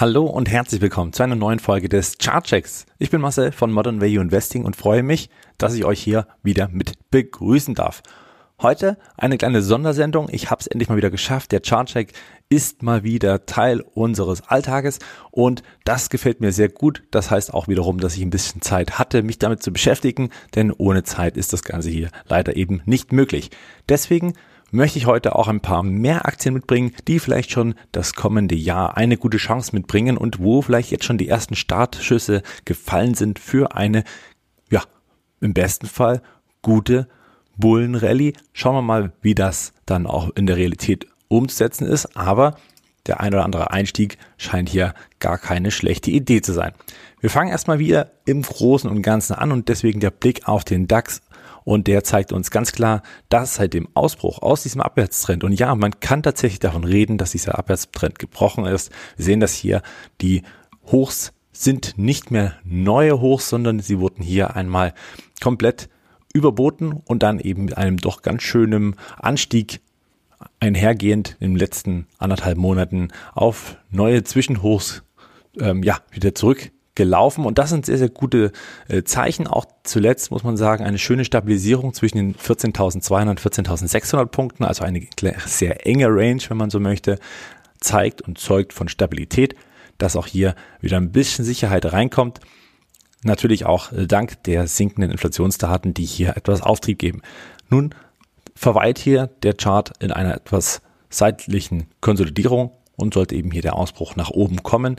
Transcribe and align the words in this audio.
Hallo 0.00 0.26
und 0.26 0.48
herzlich 0.48 0.80
willkommen 0.80 1.12
zu 1.12 1.24
einer 1.24 1.34
neuen 1.34 1.58
Folge 1.58 1.88
des 1.88 2.18
Chartchecks. 2.18 2.86
Ich 2.98 3.10
bin 3.10 3.20
Marcel 3.20 3.50
von 3.50 3.72
Modern 3.72 4.00
Value 4.00 4.22
Investing 4.22 4.64
und 4.64 4.76
freue 4.76 5.02
mich, 5.02 5.28
dass 5.58 5.74
ich 5.74 5.84
euch 5.84 6.00
hier 6.00 6.28
wieder 6.40 6.68
mit 6.68 7.10
begrüßen 7.10 7.74
darf. 7.74 8.04
Heute 8.62 8.96
eine 9.16 9.38
kleine 9.38 9.60
Sondersendung. 9.60 10.28
Ich 10.30 10.52
habe 10.52 10.60
es 10.60 10.68
endlich 10.68 10.88
mal 10.88 10.98
wieder 10.98 11.10
geschafft. 11.10 11.50
Der 11.50 11.58
Chartcheck 11.58 12.12
ist 12.48 12.84
mal 12.84 13.02
wieder 13.02 13.44
Teil 13.46 13.80
unseres 13.80 14.42
Alltages 14.46 15.00
und 15.32 15.64
das 15.82 16.10
gefällt 16.10 16.40
mir 16.40 16.52
sehr 16.52 16.68
gut. 16.68 17.02
Das 17.10 17.32
heißt 17.32 17.52
auch 17.52 17.66
wiederum, 17.66 17.98
dass 17.98 18.16
ich 18.16 18.22
ein 18.22 18.30
bisschen 18.30 18.62
Zeit 18.62 19.00
hatte, 19.00 19.24
mich 19.24 19.40
damit 19.40 19.64
zu 19.64 19.72
beschäftigen, 19.72 20.30
denn 20.54 20.70
ohne 20.70 21.02
Zeit 21.02 21.36
ist 21.36 21.52
das 21.52 21.64
Ganze 21.64 21.90
hier 21.90 22.10
leider 22.28 22.54
eben 22.54 22.82
nicht 22.84 23.10
möglich. 23.10 23.50
Deswegen 23.88 24.34
möchte 24.70 24.98
ich 24.98 25.06
heute 25.06 25.34
auch 25.34 25.48
ein 25.48 25.60
paar 25.60 25.82
mehr 25.82 26.26
Aktien 26.26 26.54
mitbringen, 26.54 26.92
die 27.06 27.18
vielleicht 27.18 27.50
schon 27.50 27.74
das 27.92 28.14
kommende 28.14 28.54
Jahr 28.54 28.96
eine 28.96 29.16
gute 29.16 29.38
Chance 29.38 29.74
mitbringen 29.74 30.16
und 30.16 30.40
wo 30.40 30.62
vielleicht 30.62 30.90
jetzt 30.90 31.04
schon 31.04 31.18
die 31.18 31.28
ersten 31.28 31.54
Startschüsse 31.54 32.42
gefallen 32.64 33.14
sind 33.14 33.38
für 33.38 33.74
eine, 33.74 34.04
ja, 34.70 34.82
im 35.40 35.54
besten 35.54 35.86
Fall 35.86 36.22
gute 36.62 37.08
Bullenrallye. 37.56 38.34
Schauen 38.52 38.74
wir 38.74 38.82
mal, 38.82 39.12
wie 39.22 39.34
das 39.34 39.72
dann 39.86 40.06
auch 40.06 40.30
in 40.34 40.46
der 40.46 40.56
Realität 40.56 41.06
umzusetzen 41.28 41.86
ist, 41.86 42.16
aber 42.16 42.56
der 43.06 43.20
ein 43.20 43.32
oder 43.32 43.44
andere 43.44 43.70
Einstieg 43.70 44.18
scheint 44.36 44.68
hier 44.68 44.94
gar 45.18 45.38
keine 45.38 45.70
schlechte 45.70 46.10
Idee 46.10 46.42
zu 46.42 46.52
sein. 46.52 46.72
Wir 47.20 47.30
fangen 47.30 47.50
erstmal 47.50 47.78
wieder 47.78 48.12
im 48.26 48.42
Großen 48.42 48.88
und 48.88 49.02
Ganzen 49.02 49.34
an 49.34 49.50
und 49.50 49.68
deswegen 49.68 49.98
der 49.98 50.10
Blick 50.10 50.46
auf 50.46 50.62
den 50.62 50.86
DAX 50.86 51.22
und 51.68 51.86
der 51.86 52.02
zeigt 52.02 52.32
uns 52.32 52.50
ganz 52.50 52.72
klar, 52.72 53.02
dass 53.28 53.56
seit 53.56 53.74
dem 53.74 53.88
Ausbruch 53.92 54.40
aus 54.40 54.62
diesem 54.62 54.80
Abwärtstrend, 54.80 55.44
und 55.44 55.52
ja, 55.52 55.74
man 55.74 56.00
kann 56.00 56.22
tatsächlich 56.22 56.60
davon 56.60 56.82
reden, 56.82 57.18
dass 57.18 57.32
dieser 57.32 57.58
Abwärtstrend 57.58 58.18
gebrochen 58.18 58.64
ist. 58.64 58.90
Wir 59.16 59.26
sehen 59.26 59.40
das 59.40 59.52
hier, 59.52 59.82
die 60.22 60.44
Hochs 60.86 61.34
sind 61.52 61.98
nicht 61.98 62.30
mehr 62.30 62.54
neue 62.64 63.20
Hochs, 63.20 63.50
sondern 63.50 63.80
sie 63.80 63.98
wurden 63.98 64.22
hier 64.22 64.56
einmal 64.56 64.94
komplett 65.42 65.90
überboten 66.32 67.02
und 67.04 67.22
dann 67.22 67.38
eben 67.38 67.66
mit 67.66 67.76
einem 67.76 67.98
doch 67.98 68.22
ganz 68.22 68.44
schönen 68.44 68.96
Anstieg 69.18 69.82
einhergehend 70.60 71.36
in 71.38 71.50
den 71.50 71.58
letzten 71.58 72.06
anderthalb 72.16 72.56
Monaten 72.56 73.08
auf 73.34 73.76
neue 73.90 74.24
Zwischenhochs 74.24 75.02
ähm, 75.60 75.82
ja, 75.82 75.98
wieder 76.12 76.34
zurück 76.34 76.70
gelaufen 76.98 77.46
und 77.46 77.58
das 77.58 77.70
sind 77.70 77.86
sehr, 77.86 77.96
sehr 77.96 78.10
gute 78.10 78.52
äh, 78.88 79.04
Zeichen. 79.04 79.46
Auch 79.46 79.64
zuletzt 79.84 80.30
muss 80.30 80.42
man 80.42 80.56
sagen, 80.56 80.84
eine 80.84 80.98
schöne 80.98 81.24
Stabilisierung 81.24 81.94
zwischen 81.94 82.18
den 82.18 82.34
14.200 82.34 83.30
und 83.30 83.40
14.600 83.40 84.26
Punkten, 84.26 84.64
also 84.64 84.84
eine 84.84 85.06
sehr 85.46 85.86
enge 85.86 86.08
Range, 86.08 86.42
wenn 86.48 86.56
man 86.56 86.70
so 86.70 86.80
möchte, 86.80 87.18
zeigt 87.80 88.20
und 88.20 88.38
zeugt 88.38 88.72
von 88.72 88.88
Stabilität, 88.88 89.54
dass 89.96 90.16
auch 90.16 90.26
hier 90.26 90.56
wieder 90.80 90.96
ein 90.96 91.12
bisschen 91.12 91.44
Sicherheit 91.44 91.90
reinkommt. 91.90 92.40
Natürlich 93.22 93.64
auch 93.64 93.92
äh, 93.92 94.06
dank 94.06 94.42
der 94.42 94.66
sinkenden 94.66 95.12
Inflationsdaten, 95.12 95.94
die 95.94 96.04
hier 96.04 96.36
etwas 96.36 96.62
Auftrieb 96.62 96.98
geben. 96.98 97.22
Nun 97.70 97.94
verweilt 98.56 98.98
hier 98.98 99.28
der 99.44 99.54
Chart 99.54 99.92
in 100.00 100.10
einer 100.10 100.34
etwas 100.34 100.82
seitlichen 101.10 101.86
Konsolidierung 102.00 102.72
und 102.96 103.14
sollte 103.14 103.36
eben 103.36 103.52
hier 103.52 103.62
der 103.62 103.76
Ausbruch 103.76 104.16
nach 104.16 104.30
oben 104.30 104.64
kommen, 104.64 104.96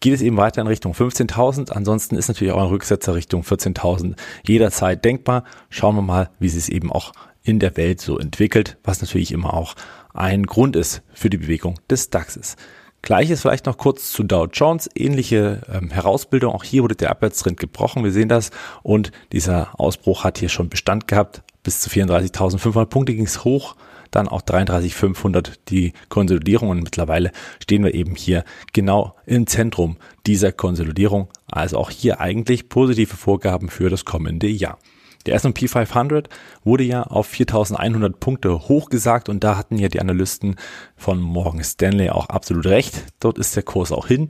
geht 0.00 0.14
es 0.14 0.22
eben 0.22 0.36
weiter 0.36 0.62
in 0.62 0.66
Richtung 0.66 0.92
15.000. 0.92 1.70
Ansonsten 1.72 2.16
ist 2.16 2.28
natürlich 2.28 2.52
auch 2.52 2.60
ein 2.60 2.68
Rücksetzer 2.68 3.14
Richtung 3.14 3.42
14.000 3.42 4.16
jederzeit 4.46 5.04
denkbar. 5.04 5.44
Schauen 5.68 5.94
wir 5.94 6.02
mal, 6.02 6.30
wie 6.38 6.48
sich 6.48 6.64
es 6.64 6.68
eben 6.68 6.90
auch 6.90 7.12
in 7.42 7.58
der 7.58 7.76
Welt 7.76 8.00
so 8.00 8.18
entwickelt, 8.18 8.78
was 8.82 9.00
natürlich 9.00 9.32
immer 9.32 9.54
auch 9.54 9.74
ein 10.12 10.44
Grund 10.44 10.76
ist 10.76 11.02
für 11.12 11.30
die 11.30 11.36
Bewegung 11.36 11.78
des 11.88 12.10
DAXes. 12.10 12.56
Gleiches 13.02 13.40
vielleicht 13.40 13.64
noch 13.64 13.78
kurz 13.78 14.12
zu 14.12 14.22
Dow 14.24 14.46
Jones. 14.46 14.90
Ähnliche 14.94 15.62
ähm, 15.72 15.90
Herausbildung. 15.90 16.52
Auch 16.52 16.64
hier 16.64 16.82
wurde 16.82 16.96
der 16.96 17.10
Abwärtstrend 17.10 17.58
gebrochen. 17.58 18.04
Wir 18.04 18.12
sehen 18.12 18.28
das. 18.28 18.50
Und 18.82 19.10
dieser 19.32 19.80
Ausbruch 19.80 20.24
hat 20.24 20.36
hier 20.36 20.50
schon 20.50 20.68
Bestand 20.68 21.08
gehabt. 21.08 21.42
Bis 21.62 21.80
zu 21.80 21.88
34.500 21.88 22.86
Punkte 22.86 23.14
ging 23.14 23.24
es 23.24 23.44
hoch 23.44 23.76
dann 24.10 24.28
auch 24.28 24.42
33.500 24.42 25.54
die 25.68 25.92
Konsolidierung 26.08 26.70
und 26.70 26.82
mittlerweile 26.82 27.32
stehen 27.62 27.84
wir 27.84 27.94
eben 27.94 28.14
hier 28.14 28.44
genau 28.72 29.14
im 29.26 29.46
Zentrum 29.46 29.96
dieser 30.26 30.52
Konsolidierung. 30.52 31.28
Also 31.50 31.78
auch 31.78 31.90
hier 31.90 32.20
eigentlich 32.20 32.68
positive 32.68 33.16
Vorgaben 33.16 33.68
für 33.68 33.90
das 33.90 34.04
kommende 34.04 34.48
Jahr. 34.48 34.78
Der 35.26 35.34
S&P 35.34 35.68
500 35.68 36.30
wurde 36.64 36.84
ja 36.84 37.02
auf 37.02 37.26
4100 37.26 38.18
Punkte 38.20 38.68
hochgesagt 38.68 39.28
und 39.28 39.44
da 39.44 39.56
hatten 39.58 39.78
ja 39.78 39.88
die 39.88 40.00
Analysten 40.00 40.56
von 40.96 41.20
Morgan 41.20 41.62
Stanley 41.62 42.08
auch 42.08 42.30
absolut 42.30 42.66
recht. 42.66 43.04
Dort 43.20 43.38
ist 43.38 43.54
der 43.54 43.62
Kurs 43.62 43.92
auch 43.92 44.06
hin. 44.06 44.28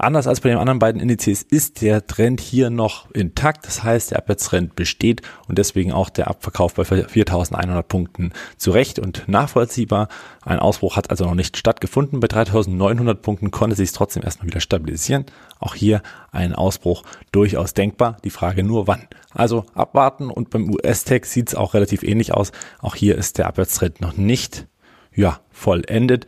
Anders 0.00 0.26
als 0.26 0.40
bei 0.40 0.48
den 0.48 0.56
anderen 0.58 0.78
beiden 0.78 0.98
Indizes 0.98 1.42
ist 1.42 1.82
der 1.82 2.06
Trend 2.06 2.40
hier 2.40 2.70
noch 2.70 3.10
intakt. 3.10 3.66
Das 3.66 3.84
heißt, 3.84 4.12
der 4.12 4.18
Abwärtstrend 4.18 4.74
besteht 4.74 5.20
und 5.46 5.58
deswegen 5.58 5.92
auch 5.92 6.08
der 6.08 6.28
Abverkauf 6.28 6.74
bei 6.74 6.84
4100 6.84 7.86
Punkten 7.86 8.32
zurecht 8.56 8.98
und 8.98 9.28
nachvollziehbar. 9.28 10.08
Ein 10.42 10.58
Ausbruch 10.58 10.96
hat 10.96 11.10
also 11.10 11.26
noch 11.26 11.34
nicht 11.34 11.58
stattgefunden. 11.58 12.18
Bei 12.20 12.28
3900 12.28 13.20
Punkten 13.20 13.50
konnte 13.50 13.76
sich 13.76 13.92
trotzdem 13.92 14.22
erstmal 14.22 14.48
wieder 14.48 14.60
stabilisieren. 14.60 15.26
Auch 15.58 15.74
hier 15.74 16.00
ein 16.32 16.54
Ausbruch 16.54 17.02
durchaus 17.30 17.74
denkbar. 17.74 18.16
Die 18.24 18.30
Frage 18.30 18.62
nur 18.62 18.86
wann. 18.86 19.06
Also 19.34 19.66
abwarten 19.74 20.30
und 20.30 20.48
beim 20.48 20.70
US-Tech 20.70 21.26
sieht 21.26 21.48
es 21.48 21.54
auch 21.54 21.74
relativ 21.74 22.02
ähnlich 22.02 22.32
aus. 22.32 22.52
Auch 22.80 22.94
hier 22.94 23.18
ist 23.18 23.36
der 23.36 23.48
Abwärtstrend 23.48 24.00
noch 24.00 24.16
nicht 24.16 24.66
ja, 25.14 25.40
vollendet. 25.50 26.26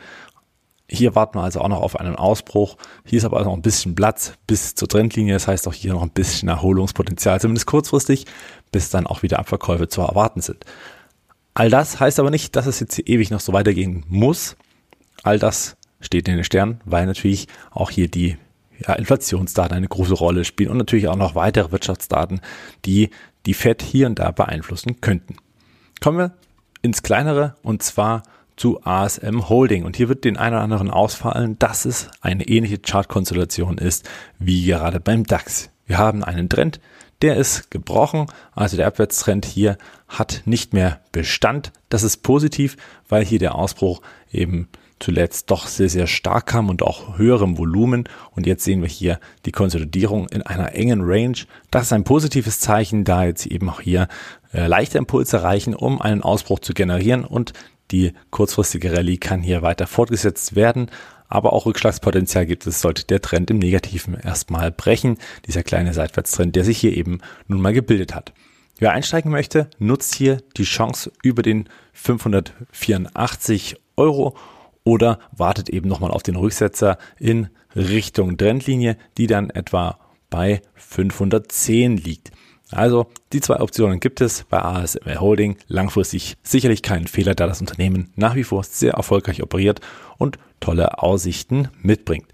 Hier 0.94 1.14
warten 1.14 1.38
wir 1.38 1.42
also 1.42 1.62
auch 1.62 1.68
noch 1.68 1.80
auf 1.80 1.98
einen 1.98 2.16
Ausbruch. 2.16 2.76
Hier 3.06 3.16
ist 3.16 3.24
aber 3.24 3.40
auch 3.40 3.46
noch 3.46 3.54
ein 3.54 3.62
bisschen 3.62 3.94
Platz 3.94 4.34
bis 4.46 4.74
zur 4.74 4.88
Trendlinie. 4.88 5.32
Das 5.32 5.48
heißt 5.48 5.66
auch 5.66 5.72
hier 5.72 5.94
noch 5.94 6.02
ein 6.02 6.10
bisschen 6.10 6.50
Erholungspotenzial, 6.50 7.40
zumindest 7.40 7.66
kurzfristig, 7.66 8.26
bis 8.72 8.90
dann 8.90 9.06
auch 9.06 9.22
wieder 9.22 9.38
Abverkäufe 9.38 9.88
zu 9.88 10.02
erwarten 10.02 10.42
sind. 10.42 10.66
All 11.54 11.70
das 11.70 11.98
heißt 11.98 12.20
aber 12.20 12.30
nicht, 12.30 12.56
dass 12.56 12.66
es 12.66 12.78
jetzt 12.78 12.94
hier 12.94 13.06
ewig 13.06 13.30
noch 13.30 13.40
so 13.40 13.54
weitergehen 13.54 14.04
muss. 14.08 14.56
All 15.22 15.38
das 15.38 15.78
steht 16.00 16.28
in 16.28 16.34
den 16.34 16.44
Sternen, 16.44 16.82
weil 16.84 17.06
natürlich 17.06 17.48
auch 17.70 17.88
hier 17.90 18.08
die 18.08 18.36
ja, 18.78 18.92
Inflationsdaten 18.92 19.74
eine 19.74 19.88
große 19.88 20.14
Rolle 20.14 20.44
spielen 20.44 20.70
und 20.70 20.76
natürlich 20.76 21.08
auch 21.08 21.16
noch 21.16 21.34
weitere 21.34 21.72
Wirtschaftsdaten, 21.72 22.42
die 22.84 23.08
die 23.46 23.54
Fed 23.54 23.80
hier 23.80 24.08
und 24.08 24.18
da 24.18 24.30
beeinflussen 24.30 25.00
könnten. 25.00 25.36
Kommen 26.02 26.18
wir 26.18 26.32
ins 26.82 27.02
Kleinere 27.02 27.54
und 27.62 27.82
zwar 27.82 28.24
zu 28.62 28.78
ASM 28.84 29.48
Holding. 29.48 29.84
Und 29.84 29.96
hier 29.96 30.08
wird 30.08 30.22
den 30.22 30.36
einen 30.36 30.54
oder 30.54 30.62
anderen 30.62 30.88
ausfallen, 30.88 31.58
dass 31.58 31.84
es 31.84 32.08
eine 32.20 32.46
ähnliche 32.46 32.78
Chartkonstellation 32.78 33.76
ist 33.76 34.08
wie 34.38 34.64
gerade 34.64 35.00
beim 35.00 35.24
DAX. 35.24 35.70
Wir 35.84 35.98
haben 35.98 36.22
einen 36.22 36.48
Trend, 36.48 36.78
der 37.22 37.38
ist 37.38 37.72
gebrochen, 37.72 38.28
also 38.54 38.76
der 38.76 38.86
Abwärtstrend 38.86 39.46
hier 39.46 39.78
hat 40.06 40.42
nicht 40.44 40.74
mehr 40.74 41.00
Bestand. 41.10 41.72
Das 41.88 42.04
ist 42.04 42.18
positiv, 42.18 42.76
weil 43.08 43.24
hier 43.24 43.40
der 43.40 43.56
Ausbruch 43.56 44.00
eben 44.30 44.68
zuletzt 45.00 45.50
doch 45.50 45.66
sehr, 45.66 45.88
sehr 45.88 46.06
stark 46.06 46.46
kam 46.46 46.68
und 46.68 46.82
auch 46.82 47.18
höherem 47.18 47.58
Volumen. 47.58 48.08
Und 48.30 48.46
jetzt 48.46 48.62
sehen 48.62 48.80
wir 48.80 48.88
hier 48.88 49.18
die 49.44 49.50
Konsolidierung 49.50 50.28
in 50.28 50.42
einer 50.42 50.76
engen 50.76 51.00
Range. 51.02 51.38
Das 51.72 51.86
ist 51.86 51.92
ein 51.92 52.04
positives 52.04 52.60
Zeichen, 52.60 53.02
da 53.02 53.24
jetzt 53.24 53.46
eben 53.46 53.68
auch 53.68 53.80
hier 53.80 54.06
äh, 54.52 54.68
leichte 54.68 54.98
Impulse 54.98 55.42
reichen, 55.42 55.74
um 55.74 56.00
einen 56.00 56.22
Ausbruch 56.22 56.60
zu 56.60 56.74
generieren 56.74 57.24
und 57.24 57.52
die 57.92 58.12
kurzfristige 58.30 58.92
Rallye 58.92 59.18
kann 59.18 59.42
hier 59.42 59.62
weiter 59.62 59.86
fortgesetzt 59.86 60.56
werden, 60.56 60.90
aber 61.28 61.52
auch 61.52 61.64
Rückschlagspotenzial 61.64 62.44
gibt 62.44 62.66
es, 62.66 62.80
sollte 62.80 63.06
der 63.06 63.22
Trend 63.22 63.50
im 63.50 63.58
Negativen 63.58 64.14
erstmal 64.14 64.70
brechen, 64.70 65.16
dieser 65.46 65.62
kleine 65.62 65.94
Seitwärtstrend, 65.94 66.56
der 66.56 66.64
sich 66.64 66.78
hier 66.78 66.96
eben 66.96 67.20
nun 67.46 67.60
mal 67.60 67.72
gebildet 67.72 68.14
hat. 68.14 68.32
Wer 68.78 68.92
einsteigen 68.92 69.30
möchte, 69.30 69.70
nutzt 69.78 70.14
hier 70.14 70.38
die 70.56 70.64
Chance 70.64 71.12
über 71.22 71.42
den 71.42 71.68
584 71.92 73.76
Euro 73.96 74.36
oder 74.84 75.20
wartet 75.30 75.70
eben 75.70 75.88
nochmal 75.88 76.10
auf 76.10 76.22
den 76.22 76.36
Rücksetzer 76.36 76.98
in 77.18 77.48
Richtung 77.76 78.36
Trendlinie, 78.36 78.96
die 79.16 79.26
dann 79.26 79.50
etwa 79.50 79.98
bei 80.30 80.62
510 80.74 81.96
liegt. 81.96 82.32
Also 82.72 83.06
die 83.32 83.40
zwei 83.40 83.60
Optionen 83.60 84.00
gibt 84.00 84.20
es 84.20 84.44
bei 84.44 84.60
ASML 84.60 85.20
Holding. 85.20 85.56
Langfristig 85.68 86.36
sicherlich 86.42 86.82
kein 86.82 87.06
Fehler, 87.06 87.34
da 87.34 87.46
das 87.46 87.60
Unternehmen 87.60 88.10
nach 88.16 88.34
wie 88.34 88.44
vor 88.44 88.64
sehr 88.64 88.94
erfolgreich 88.94 89.42
operiert 89.42 89.80
und 90.18 90.38
tolle 90.60 90.98
Aussichten 91.02 91.68
mitbringt. 91.82 92.26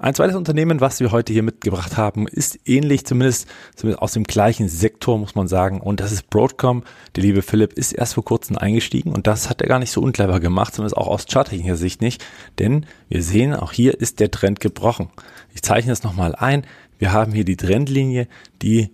Ein 0.00 0.14
zweites 0.14 0.36
Unternehmen, 0.36 0.80
was 0.80 1.00
wir 1.00 1.10
heute 1.10 1.32
hier 1.32 1.42
mitgebracht 1.42 1.96
haben, 1.96 2.28
ist 2.28 2.60
ähnlich, 2.68 3.04
zumindest, 3.04 3.48
zumindest 3.74 4.00
aus 4.00 4.12
dem 4.12 4.22
gleichen 4.22 4.68
Sektor, 4.68 5.18
muss 5.18 5.34
man 5.34 5.48
sagen. 5.48 5.80
Und 5.80 5.98
das 5.98 6.12
ist 6.12 6.30
Broadcom. 6.30 6.84
Der 7.16 7.24
liebe 7.24 7.42
Philipp 7.42 7.72
ist 7.72 7.92
erst 7.92 8.14
vor 8.14 8.24
kurzem 8.24 8.56
eingestiegen 8.56 9.12
und 9.12 9.26
das 9.26 9.50
hat 9.50 9.60
er 9.60 9.66
gar 9.66 9.80
nicht 9.80 9.90
so 9.90 10.00
unclever 10.00 10.38
gemacht, 10.38 10.72
zumindest 10.72 10.96
auch 10.96 11.08
aus 11.08 11.26
charttechnischer 11.26 11.74
Sicht 11.74 12.00
nicht. 12.00 12.24
Denn 12.60 12.86
wir 13.08 13.24
sehen, 13.24 13.56
auch 13.56 13.72
hier 13.72 14.00
ist 14.00 14.20
der 14.20 14.30
Trend 14.30 14.60
gebrochen. 14.60 15.10
Ich 15.52 15.62
zeichne 15.62 15.90
es 15.90 16.04
nochmal 16.04 16.36
ein. 16.36 16.64
Wir 17.00 17.12
haben 17.12 17.32
hier 17.32 17.44
die 17.44 17.56
Trendlinie, 17.56 18.28
die 18.62 18.92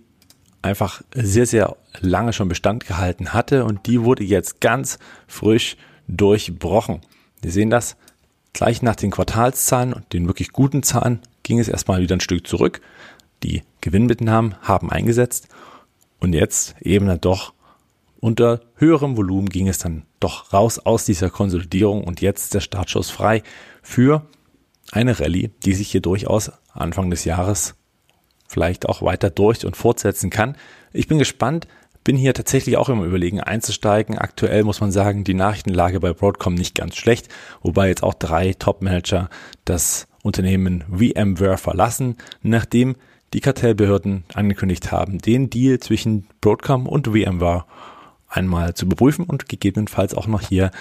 einfach 0.65 1.01
sehr, 1.13 1.45
sehr 1.45 1.77
lange 2.01 2.33
schon 2.33 2.49
Bestand 2.49 2.85
gehalten 2.85 3.33
hatte 3.33 3.63
und 3.63 3.85
die 3.85 4.03
wurde 4.03 4.23
jetzt 4.23 4.59
ganz 4.59 4.99
frisch 5.27 5.77
durchbrochen. 6.07 7.01
Wir 7.41 7.51
sehen 7.51 7.69
das 7.69 7.95
gleich 8.51 8.81
nach 8.81 8.95
den 8.95 9.11
Quartalszahlen 9.11 9.93
und 9.93 10.11
den 10.11 10.27
wirklich 10.27 10.51
guten 10.51 10.83
Zahlen 10.83 11.19
ging 11.43 11.59
es 11.59 11.67
erstmal 11.67 12.01
wieder 12.01 12.15
ein 12.15 12.21
Stück 12.21 12.47
zurück. 12.47 12.81
Die 13.43 13.63
Gewinnmitnahmen 13.81 14.55
haben 14.61 14.91
eingesetzt 14.91 15.47
und 16.19 16.33
jetzt 16.33 16.75
eben 16.81 17.05
dann 17.05 17.21
doch 17.21 17.53
unter 18.19 18.61
höherem 18.75 19.17
Volumen 19.17 19.49
ging 19.49 19.67
es 19.67 19.77
dann 19.77 20.03
doch 20.19 20.51
raus 20.51 20.79
aus 20.79 21.05
dieser 21.05 21.29
Konsolidierung 21.29 22.03
und 22.03 22.21
jetzt 22.21 22.55
der 22.55 22.61
Startschuss 22.61 23.11
frei 23.11 23.43
für 23.83 24.25
eine 24.91 25.19
Rallye, 25.19 25.51
die 25.63 25.73
sich 25.73 25.91
hier 25.91 26.01
durchaus 26.01 26.51
Anfang 26.73 27.11
des 27.11 27.23
Jahres 27.23 27.75
vielleicht 28.55 28.87
auch 28.87 29.01
weiter 29.01 29.29
durch 29.29 29.65
und 29.65 29.75
fortsetzen 29.75 30.29
kann. 30.29 30.55
Ich 30.93 31.09
bin 31.09 31.19
gespannt, 31.19 31.67
bin 32.05 32.15
hier 32.15 32.33
tatsächlich 32.33 32.77
auch 32.77 32.87
immer 32.87 33.03
überlegen 33.03 33.41
einzusteigen. 33.41 34.17
Aktuell 34.17 34.63
muss 34.63 34.79
man 34.79 34.93
sagen, 34.93 35.25
die 35.25 35.33
Nachrichtenlage 35.33 35.99
bei 35.99 36.13
Broadcom 36.13 36.55
nicht 36.55 36.73
ganz 36.73 36.95
schlecht, 36.95 37.27
wobei 37.61 37.89
jetzt 37.89 38.01
auch 38.01 38.13
drei 38.13 38.53
Top-Manager 38.53 39.29
das 39.65 40.07
Unternehmen 40.23 40.85
VMware 40.89 41.57
verlassen, 41.57 42.15
nachdem 42.43 42.95
die 43.33 43.41
Kartellbehörden 43.41 44.23
angekündigt 44.33 44.89
haben, 44.89 45.17
den 45.17 45.49
Deal 45.49 45.79
zwischen 45.79 46.27
Broadcom 46.39 46.87
und 46.87 47.07
VMware 47.07 47.65
einmal 48.29 48.73
zu 48.73 48.85
überprüfen 48.85 49.25
und 49.25 49.49
gegebenenfalls 49.49 50.13
auch 50.13 50.27
noch 50.27 50.41
hier 50.41 50.71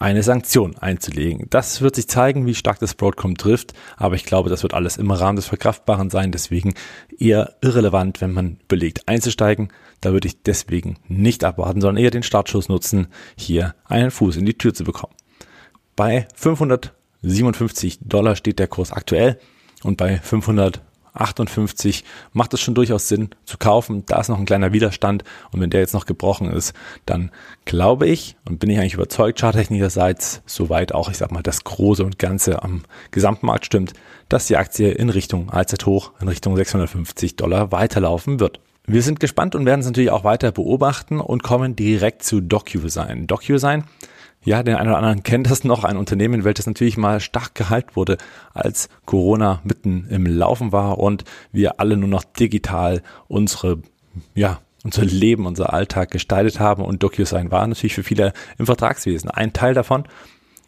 eine 0.00 0.22
Sanktion 0.22 0.76
einzulegen. 0.78 1.46
Das 1.50 1.82
wird 1.82 1.94
sich 1.94 2.08
zeigen, 2.08 2.46
wie 2.46 2.54
stark 2.54 2.78
das 2.80 2.94
Broadcom 2.94 3.36
trifft, 3.36 3.74
aber 3.98 4.14
ich 4.14 4.24
glaube, 4.24 4.48
das 4.48 4.62
wird 4.62 4.72
alles 4.72 4.96
im 4.96 5.10
Rahmen 5.10 5.36
des 5.36 5.46
Verkraftbaren 5.46 6.08
sein, 6.08 6.32
deswegen 6.32 6.74
eher 7.18 7.56
irrelevant, 7.60 8.22
wenn 8.22 8.32
man 8.32 8.58
überlegt 8.64 9.06
einzusteigen. 9.06 9.68
Da 10.00 10.12
würde 10.12 10.26
ich 10.26 10.42
deswegen 10.42 10.96
nicht 11.06 11.44
abwarten, 11.44 11.82
sondern 11.82 12.02
eher 12.02 12.10
den 12.10 12.22
Startschuss 12.22 12.70
nutzen, 12.70 13.08
hier 13.36 13.74
einen 13.84 14.10
Fuß 14.10 14.36
in 14.36 14.46
die 14.46 14.56
Tür 14.56 14.72
zu 14.72 14.84
bekommen. 14.84 15.14
Bei 15.96 16.26
557 16.34 17.98
Dollar 18.00 18.36
steht 18.36 18.58
der 18.58 18.68
Kurs 18.68 18.92
aktuell 18.92 19.38
und 19.82 19.98
bei 19.98 20.16
500 20.16 20.80
58 21.14 22.04
macht 22.32 22.54
es 22.54 22.60
schon 22.60 22.74
durchaus 22.74 23.08
Sinn 23.08 23.30
zu 23.44 23.58
kaufen. 23.58 24.04
Da 24.06 24.20
ist 24.20 24.28
noch 24.28 24.38
ein 24.38 24.46
kleiner 24.46 24.72
Widerstand 24.72 25.24
und 25.52 25.60
wenn 25.60 25.70
der 25.70 25.80
jetzt 25.80 25.94
noch 25.94 26.06
gebrochen 26.06 26.50
ist, 26.50 26.74
dann 27.06 27.30
glaube 27.64 28.06
ich 28.06 28.36
und 28.48 28.58
bin 28.60 28.70
ich 28.70 28.78
eigentlich 28.78 28.94
überzeugt, 28.94 29.40
charttechnikerseits, 29.40 30.42
soweit 30.46 30.92
auch, 30.94 31.10
ich 31.10 31.18
sag 31.18 31.32
mal, 31.32 31.42
das 31.42 31.64
Große 31.64 32.04
und 32.04 32.18
Ganze 32.18 32.62
am 32.62 32.82
Gesamtmarkt 33.10 33.66
stimmt, 33.66 33.92
dass 34.28 34.46
die 34.46 34.56
Aktie 34.56 34.90
in 34.92 35.10
Richtung 35.10 35.50
Allzeithoch, 35.50 36.12
in 36.20 36.28
Richtung 36.28 36.56
650 36.56 37.36
Dollar 37.36 37.72
weiterlaufen 37.72 38.40
wird. 38.40 38.60
Wir 38.86 39.02
sind 39.02 39.20
gespannt 39.20 39.54
und 39.54 39.66
werden 39.66 39.80
es 39.80 39.86
natürlich 39.86 40.10
auch 40.10 40.24
weiter 40.24 40.50
beobachten 40.52 41.20
und 41.20 41.42
kommen 41.42 41.76
direkt 41.76 42.24
zu 42.24 42.40
DocuSign. 42.40 43.26
DocuSign 43.26 43.84
ja, 44.42 44.62
den 44.62 44.74
einen 44.76 44.88
oder 44.88 44.98
anderen 44.98 45.22
kennt 45.22 45.50
das 45.50 45.64
noch, 45.64 45.84
ein 45.84 45.96
Unternehmen, 45.96 46.44
welches 46.44 46.66
natürlich 46.66 46.96
mal 46.96 47.20
stark 47.20 47.54
gehypt 47.54 47.94
wurde, 47.94 48.16
als 48.54 48.88
Corona 49.04 49.60
mitten 49.64 50.06
im 50.08 50.24
Laufen 50.26 50.72
war 50.72 50.98
und 50.98 51.24
wir 51.52 51.78
alle 51.78 51.96
nur 51.96 52.08
noch 52.08 52.24
digital 52.24 53.02
unsere, 53.28 53.82
ja, 54.34 54.60
unser 54.82 55.04
Leben, 55.04 55.46
unser 55.46 55.74
Alltag 55.74 56.10
gestaltet 56.10 56.58
haben 56.58 56.82
und 56.82 57.02
DocuSign 57.02 57.50
war 57.50 57.66
natürlich 57.66 57.94
für 57.94 58.02
viele 58.02 58.32
im 58.56 58.64
Vertragswesen 58.64 59.30
ein 59.30 59.52
Teil 59.52 59.74
davon. 59.74 60.04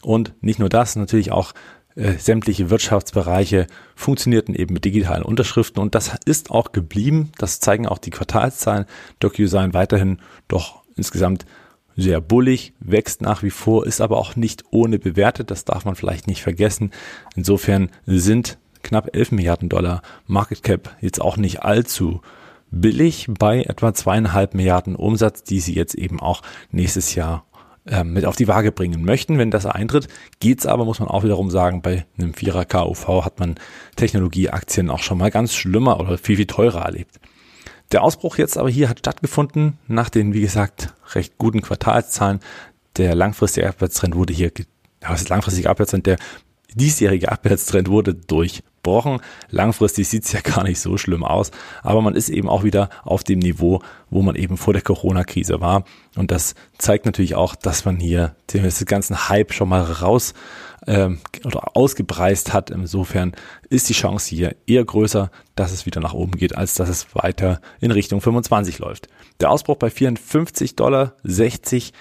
Und 0.03 0.35
nicht 0.43 0.59
nur 0.59 0.69
das, 0.69 0.97
natürlich 0.97 1.33
auch 1.33 1.55
äh, 1.95 2.13
sämtliche 2.19 2.69
Wirtschaftsbereiche 2.69 3.67
funktionierten 3.95 4.55
eben 4.55 4.75
mit 4.75 4.85
digitalen 4.85 5.23
Unterschriften 5.23 5.81
und 5.81 5.95
das 5.95 6.17
ist 6.27 6.51
auch 6.51 6.73
geblieben. 6.73 7.33
Das 7.39 7.61
zeigen 7.61 7.87
auch 7.87 7.99
die 7.99 8.11
Quartalszahlen. 8.11 8.85
DocuSign 9.21 9.73
weiterhin 9.73 10.19
doch 10.49 10.83
insgesamt 10.97 11.47
sehr 11.97 12.21
bullig, 12.21 12.73
wächst 12.81 13.23
nach 13.23 13.43
wie 13.43 13.51
vor, 13.51 13.87
ist 13.87 14.01
aber 14.01 14.19
auch 14.19 14.37
nicht 14.37 14.65
ohne 14.71 14.99
bewertet. 14.99 15.51
Das 15.51 15.65
darf 15.65 15.85
man 15.85 15.95
vielleicht 15.95 16.27
nicht 16.27 16.43
vergessen. 16.43 16.91
Insofern 17.37 17.91
sind 18.07 18.59
knapp 18.83 19.15
11 19.15 19.33
Milliarden 19.33 19.69
Dollar 19.69 20.03
Market 20.27 20.63
Cap 20.63 20.97
jetzt 21.01 21.21
auch 21.21 21.37
nicht 21.37 21.63
allzu 21.63 22.21
billig 22.71 23.27
bei 23.29 23.63
etwa 23.63 23.93
zweieinhalb 23.93 24.55
Milliarden 24.55 24.97
Umsatz, 24.97 25.45
die 25.45 25.61
sie 25.61 25.75
jetzt 25.75 25.95
eben 25.95 26.21
auch 26.21 26.43
nächstes 26.71 27.15
Jahr 27.15 27.45
äh, 27.85 28.03
mit 28.05 28.25
auf 28.25 28.37
die 28.37 28.49
Waage 28.49 28.73
bringen 28.73 29.05
möchten. 29.05 29.39
Wenn 29.39 29.51
das 29.51 29.67
eintritt, 29.67 30.09
geht's 30.41 30.67
aber, 30.67 30.85
muss 30.85 31.01
man 31.01 31.09
auch 31.09 31.23
wiederum 31.23 31.51
sagen, 31.51 31.83
bei 31.83 32.07
einem 32.19 32.35
Vierer 32.35 32.65
KUV 32.65 33.25
hat 33.25 33.39
man 33.39 33.57
Technologieaktien 33.97 34.91
auch 34.91 35.03
schon 35.03 35.19
mal 35.19 35.31
ganz 35.31 35.55
schlimmer 35.55 36.01
oder 36.01 36.17
viel, 36.19 36.37
viel 36.37 36.47
teurer 36.47 36.83
erlebt. 36.83 37.21
Der 37.93 38.03
Ausbruch 38.03 38.39
jetzt 38.39 38.57
aber 38.57 38.71
hier 38.71 38.89
hat 38.89 39.01
stattgefunden 39.01 39.79
nach 39.87 40.09
den, 40.09 40.33
wie 40.33 40.41
gesagt, 40.41 40.95
recht 41.15 41.37
guten 41.37 41.61
Quartalszahlen. 41.61 42.41
Der 42.97 43.15
langfristige 43.15 43.69
Abwärtstrend 43.69 44.15
wurde 44.15 44.33
hier, 44.33 44.51
was 45.03 45.23
ist 45.23 45.29
langfristige 45.29 45.69
Abwärtstrend? 45.69 46.07
Der 46.07 46.17
diesjährige 46.75 47.31
Abwärtstrend 47.31 47.89
wurde 47.89 48.15
durchbrochen. 48.15 49.21
Langfristig 49.51 50.09
sieht's 50.09 50.33
ja 50.33 50.41
gar 50.41 50.65
nicht 50.65 50.81
so 50.81 50.97
schlimm 50.97 51.25
aus, 51.25 51.51
aber 51.83 52.03
man 52.03 52.15
ist 52.15 52.29
eben 52.29 52.49
auch 52.49 52.65
wieder 52.65 52.91
auf 53.05 53.25
dem 53.25 53.39
Niveau, 53.39 53.81
wo 54.11 54.23
man 54.23 54.35
eben 54.35 54.57
vor 54.57 54.73
der 54.73 54.83
Corona-Krise 54.83 55.61
war. 55.61 55.85
Und 56.17 56.31
das 56.31 56.55
zeigt 56.79 57.07
natürlich 57.07 57.35
auch, 57.35 57.55
dass 57.55 57.85
man 57.85 57.99
hier 57.99 58.35
den 58.53 58.69
ganzen 58.87 59.29
Hype 59.29 59.53
schon 59.53 59.69
mal 59.69 59.83
raus 59.83 60.35
ähm, 60.87 61.21
oder 61.45 61.77
ausgepreist 61.77 62.53
hat. 62.53 62.71
Insofern 62.71 63.33
ist 63.69 63.89
die 63.89 63.95
Chance 63.95 64.31
hier 64.31 64.57
eher 64.67 64.85
größer, 64.85 65.31
dass 65.55 65.73
es 65.73 65.87
wieder 65.87 66.01
nach 66.01 66.15
oben 66.15 66.33
geht, 66.33 66.57
als 66.57 66.75
dass 66.75 66.89
es 66.89 67.15
weiter 67.15 67.61
in 67.81 67.91
Richtung 67.91 68.21
25 68.21 68.79
läuft. 68.79 69.09
Der 69.41 69.51
Ausbruch 69.51 69.77
bei 69.77 69.91
54 69.91 70.77
Dollar 70.77 71.15
60 71.25 71.93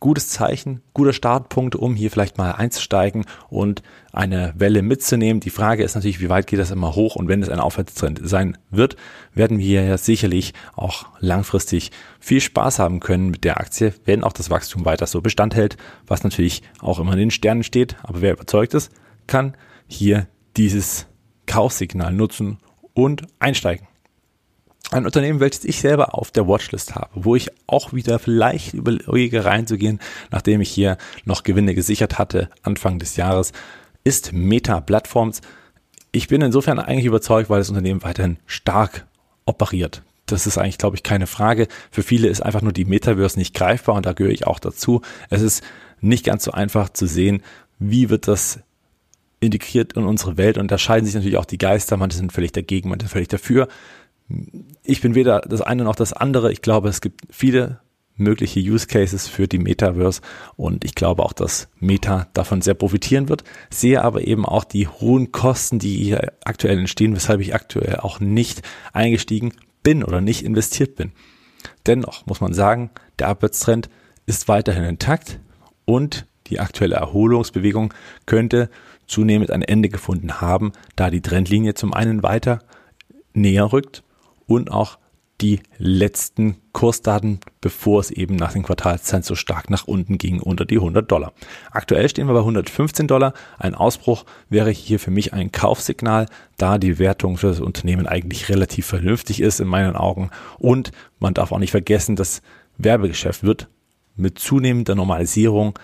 gutes 0.00 0.28
Zeichen, 0.28 0.82
guter 0.94 1.12
Startpunkt, 1.12 1.76
um 1.76 1.94
hier 1.94 2.10
vielleicht 2.10 2.38
mal 2.38 2.52
einzusteigen 2.52 3.24
und 3.48 3.82
eine 4.12 4.54
Welle 4.56 4.82
mitzunehmen. 4.82 5.40
Die 5.40 5.50
Frage 5.50 5.82
ist 5.82 5.94
natürlich, 5.94 6.20
wie 6.20 6.28
weit 6.28 6.46
geht 6.46 6.58
das 6.58 6.70
immer 6.70 6.94
hoch 6.94 7.16
und 7.16 7.28
wenn 7.28 7.42
es 7.42 7.48
ein 7.48 7.60
Aufwärtstrend 7.60 8.20
sein 8.22 8.58
wird, 8.70 8.96
werden 9.34 9.58
wir 9.58 9.84
ja 9.84 9.98
sicherlich 9.98 10.54
auch 10.74 11.06
langfristig 11.20 11.90
viel 12.20 12.40
Spaß 12.40 12.78
haben 12.78 13.00
können 13.00 13.30
mit 13.30 13.44
der 13.44 13.58
Aktie, 13.58 13.94
wenn 14.04 14.24
auch 14.24 14.32
das 14.32 14.50
Wachstum 14.50 14.84
weiter 14.84 15.06
so 15.06 15.20
Bestand 15.20 15.54
hält, 15.54 15.76
was 16.06 16.24
natürlich 16.24 16.62
auch 16.80 16.98
immer 16.98 17.12
in 17.12 17.18
den 17.18 17.30
Sternen 17.30 17.62
steht. 17.62 17.96
Aber 18.02 18.20
wer 18.20 18.32
überzeugt 18.32 18.74
ist, 18.74 18.92
kann 19.26 19.56
hier 19.86 20.28
dieses 20.56 21.06
Kaufsignal 21.46 22.12
nutzen 22.12 22.58
und 22.94 23.22
einsteigen 23.38 23.86
ein 24.90 25.04
Unternehmen, 25.04 25.40
welches 25.40 25.64
ich 25.64 25.80
selber 25.80 26.14
auf 26.14 26.30
der 26.30 26.46
Watchlist 26.46 26.94
habe, 26.94 27.10
wo 27.14 27.34
ich 27.34 27.50
auch 27.66 27.92
wieder 27.92 28.18
vielleicht 28.18 28.74
überlege 28.74 29.44
reinzugehen, 29.44 30.00
nachdem 30.30 30.60
ich 30.60 30.70
hier 30.70 30.96
noch 31.24 31.42
Gewinne 31.42 31.74
gesichert 31.74 32.18
hatte 32.18 32.50
Anfang 32.62 32.98
des 32.98 33.16
Jahres, 33.16 33.52
ist 34.04 34.32
Meta 34.32 34.80
Platforms. 34.80 35.40
Ich 36.12 36.28
bin 36.28 36.40
insofern 36.40 36.78
eigentlich 36.78 37.06
überzeugt, 37.06 37.50
weil 37.50 37.58
das 37.58 37.68
Unternehmen 37.68 38.04
weiterhin 38.04 38.38
stark 38.46 39.06
operiert. 39.44 40.02
Das 40.26 40.46
ist 40.46 40.58
eigentlich, 40.58 40.78
glaube 40.78 40.96
ich, 40.96 41.02
keine 41.02 41.26
Frage. 41.26 41.68
Für 41.90 42.02
viele 42.02 42.28
ist 42.28 42.40
einfach 42.40 42.62
nur 42.62 42.72
die 42.72 42.84
Metaverse 42.84 43.38
nicht 43.38 43.54
greifbar 43.54 43.96
und 43.96 44.06
da 44.06 44.12
gehöre 44.12 44.32
ich 44.32 44.46
auch 44.46 44.58
dazu. 44.58 45.02
Es 45.30 45.42
ist 45.42 45.62
nicht 46.00 46.24
ganz 46.24 46.44
so 46.44 46.52
einfach 46.52 46.88
zu 46.90 47.06
sehen, 47.06 47.42
wie 47.78 48.10
wird 48.10 48.28
das 48.28 48.60
integriert 49.40 49.92
in 49.94 50.04
unsere 50.04 50.36
Welt 50.36 50.58
und 50.58 50.70
da 50.70 50.78
scheiden 50.78 51.06
sich 51.06 51.14
natürlich 51.14 51.36
auch 51.36 51.44
die 51.44 51.58
Geister. 51.58 51.96
Manche 51.96 52.16
sind 52.16 52.32
völlig 52.32 52.52
dagegen, 52.52 52.88
manche 52.88 53.04
sind 53.04 53.12
völlig 53.12 53.28
dafür 53.28 53.68
ich 54.82 55.00
bin 55.00 55.14
weder 55.14 55.40
das 55.40 55.60
eine 55.60 55.84
noch 55.84 55.96
das 55.96 56.12
andere. 56.12 56.52
Ich 56.52 56.62
glaube, 56.62 56.88
es 56.88 57.00
gibt 57.00 57.22
viele 57.30 57.80
mögliche 58.16 58.60
Use 58.60 58.86
Cases 58.86 59.28
für 59.28 59.46
die 59.46 59.58
Metaverse 59.58 60.22
und 60.56 60.84
ich 60.84 60.94
glaube 60.94 61.22
auch, 61.22 61.32
dass 61.32 61.68
Meta 61.78 62.28
davon 62.32 62.62
sehr 62.62 62.74
profitieren 62.74 63.28
wird. 63.28 63.44
Sehe 63.70 64.02
aber 64.02 64.26
eben 64.26 64.46
auch 64.46 64.64
die 64.64 64.88
hohen 64.88 65.32
Kosten, 65.32 65.78
die 65.78 65.96
hier 66.02 66.32
aktuell 66.44 66.78
entstehen, 66.78 67.14
weshalb 67.14 67.40
ich 67.40 67.54
aktuell 67.54 67.96
auch 67.96 68.20
nicht 68.20 68.62
eingestiegen 68.92 69.52
bin 69.82 70.02
oder 70.02 70.20
nicht 70.20 70.42
investiert 70.42 70.96
bin. 70.96 71.12
Dennoch 71.86 72.26
muss 72.26 72.40
man 72.40 72.54
sagen, 72.54 72.90
der 73.18 73.28
Abwärtstrend 73.28 73.90
ist 74.24 74.48
weiterhin 74.48 74.84
intakt 74.84 75.38
und 75.84 76.26
die 76.46 76.58
aktuelle 76.58 76.96
Erholungsbewegung 76.96 77.92
könnte 78.24 78.70
zunehmend 79.06 79.50
ein 79.50 79.62
Ende 79.62 79.88
gefunden 79.88 80.40
haben, 80.40 80.72
da 80.96 81.10
die 81.10 81.20
Trendlinie 81.20 81.74
zum 81.74 81.92
einen 81.92 82.22
weiter 82.22 82.60
näher 83.34 83.72
rückt 83.72 84.02
und 84.46 84.70
auch 84.70 84.98
die 85.40 85.60
letzten 85.76 86.56
Kursdaten, 86.72 87.40
bevor 87.60 88.00
es 88.00 88.10
eben 88.10 88.36
nach 88.36 88.52
den 88.52 88.62
Quartalszahlen 88.62 89.22
so 89.22 89.34
stark 89.34 89.68
nach 89.68 89.86
unten 89.86 90.16
ging, 90.16 90.40
unter 90.40 90.64
die 90.64 90.76
100 90.76 91.10
Dollar. 91.10 91.32
Aktuell 91.70 92.08
stehen 92.08 92.26
wir 92.26 92.32
bei 92.32 92.40
115 92.40 93.06
Dollar. 93.06 93.34
Ein 93.58 93.74
Ausbruch 93.74 94.24
wäre 94.48 94.70
hier 94.70 94.98
für 94.98 95.10
mich 95.10 95.34
ein 95.34 95.52
Kaufsignal, 95.52 96.26
da 96.56 96.78
die 96.78 96.98
Wertung 96.98 97.36
für 97.36 97.48
das 97.48 97.60
Unternehmen 97.60 98.06
eigentlich 98.06 98.48
relativ 98.48 98.86
vernünftig 98.86 99.40
ist 99.40 99.60
in 99.60 99.68
meinen 99.68 99.94
Augen. 99.94 100.30
Und 100.58 100.90
man 101.18 101.34
darf 101.34 101.52
auch 101.52 101.58
nicht 101.58 101.70
vergessen, 101.70 102.16
das 102.16 102.40
Werbegeschäft 102.78 103.42
wird 103.42 103.68
mit 104.16 104.38
zunehmender 104.38 104.94
Normalisierung 104.94 105.78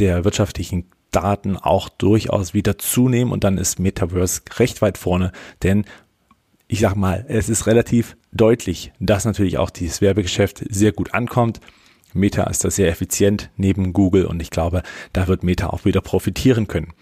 der 0.00 0.24
wirtschaftlichen 0.24 0.90
Daten 1.12 1.56
auch 1.56 1.88
durchaus 1.88 2.52
wieder 2.52 2.76
zunehmen 2.76 3.32
und 3.32 3.44
dann 3.44 3.56
ist 3.56 3.78
Metaverse 3.78 4.42
recht 4.58 4.82
weit 4.82 4.98
vorne, 4.98 5.32
denn 5.62 5.84
ich 6.68 6.80
sag 6.80 6.96
mal, 6.96 7.24
es 7.28 7.48
ist 7.48 7.66
relativ 7.66 8.16
deutlich, 8.32 8.92
dass 8.98 9.24
natürlich 9.24 9.58
auch 9.58 9.70
dieses 9.70 10.00
Werbegeschäft 10.00 10.64
sehr 10.68 10.92
gut 10.92 11.14
ankommt. 11.14 11.60
Meta 12.12 12.44
ist 12.44 12.64
da 12.64 12.70
sehr 12.70 12.88
effizient 12.88 13.50
neben 13.56 13.92
Google 13.92 14.26
und 14.26 14.40
ich 14.40 14.50
glaube, 14.50 14.82
da 15.12 15.28
wird 15.28 15.42
Meta 15.42 15.68
auch 15.68 15.84
wieder 15.84 16.00
profitieren 16.00 16.66
können. 16.66 16.92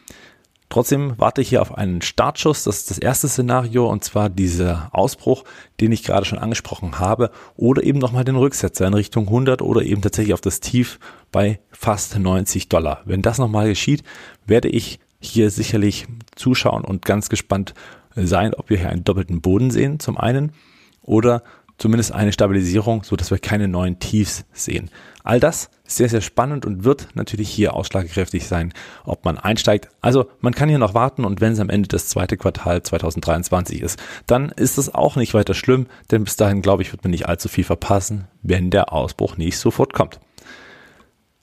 Trotzdem 0.68 1.14
warte 1.18 1.40
ich 1.40 1.50
hier 1.50 1.62
auf 1.62 1.76
einen 1.76 2.02
Startschuss. 2.02 2.64
Das 2.64 2.78
ist 2.78 2.90
das 2.90 2.99
erste 2.99 3.28
Szenario 3.28 3.88
und 3.88 4.02
zwar 4.02 4.28
dieser 4.28 4.88
Ausbruch, 4.92 5.44
den 5.80 5.92
ich 5.92 6.02
gerade 6.02 6.26
schon 6.26 6.38
angesprochen 6.38 6.99
habe 6.99 7.30
oder 7.54 7.85
eben 7.85 8.00
nochmal 8.00 8.25
den 8.25 8.37
Rücksetzer 8.37 8.87
in 8.87 8.94
Richtung 8.94 9.26
100 9.26 9.62
oder 9.62 9.83
eben 9.83 10.02
tatsächlich 10.02 10.35
auf 10.35 10.40
das 10.40 10.61
Tief 10.61 10.99
bei 11.30 11.61
fast 11.71 12.18
90 12.18 12.68
Dollar. 12.68 13.02
Wenn 13.04 13.23
das 13.23 13.38
nochmal 13.38 13.68
geschieht, 13.68 14.02
werde 14.47 14.68
ich 14.68 14.99
hier 15.21 15.50
sicherlich 15.50 16.06
zuschauen 16.35 16.85
und 16.85 17.04
ganz 17.04 17.28
gespannt 17.28 17.75
sein, 18.14 18.54
ob 18.54 18.71
wir 18.71 18.78
hier 18.78 18.90
einen 18.90 19.04
doppelten 19.04 19.40
Boden 19.40 19.71
sehen 19.71 20.00
zum 20.00 20.16
einen 20.16 20.52
oder 21.02 21.42
zumindest 21.76 22.12
eine 22.12 22.33
Stabilisierung, 22.33 23.02
so 23.02 23.16
dass 23.16 23.30
wir 23.30 23.38
keine 23.38 23.68
neuen 23.68 23.99
Tiefs 23.99 24.44
sehen. 24.52 24.90
All 25.25 25.40
das 25.40 25.71
ist 25.85 25.97
sehr, 25.97 26.09
sehr 26.09 26.21
spannend 26.21 26.66
und 26.66 26.85
wird 26.85 27.09
natürlich 27.14 27.49
hier 27.49 27.75
ausschlagkräftig 27.75 28.47
sein, 28.47 28.73
ob 29.04 29.25
man 29.25 29.38
einsteigt. 29.38 29.88
Also 30.00 30.26
man 30.40 30.54
kann 30.54 30.68
hier 30.68 30.78
noch 30.78 30.94
warten 30.94 31.25
und 31.25 31.40
wenn 31.40 31.52
es 31.52 31.61
am 31.61 31.71
Ende 31.71 31.88
des 31.88 32.09
zweiten 32.09 32.38
Quartal 32.38 32.83
2023 32.83 33.80
ist, 33.80 33.99
dann 34.26 34.50
ist 34.50 34.78
es 34.78 34.94
auch 34.94 35.16
nicht 35.16 35.35
weiter 35.35 35.54
schlimm, 35.54 35.87
denn 36.11 36.25
bis 36.25 36.37
dahin, 36.37 36.62
glaube 36.62 36.83
ich, 36.83 36.92
wird 36.92 37.02
man 37.02 37.11
nicht 37.11 37.26
allzu 37.26 37.49
viel 37.49 37.64
verpassen, 37.64 38.28
wenn 38.42 38.71
der 38.71 38.92
Ausbruch 38.92 39.37
nicht 39.37 39.59
sofort 39.59 39.92
kommt. 39.92 40.21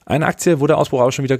Eine 0.05 0.27
Aktie, 0.27 0.59
wo 0.59 0.67
der 0.67 0.77
Ausbruch 0.77 1.01
aber 1.01 1.11
schon 1.11 1.23
wieder 1.23 1.39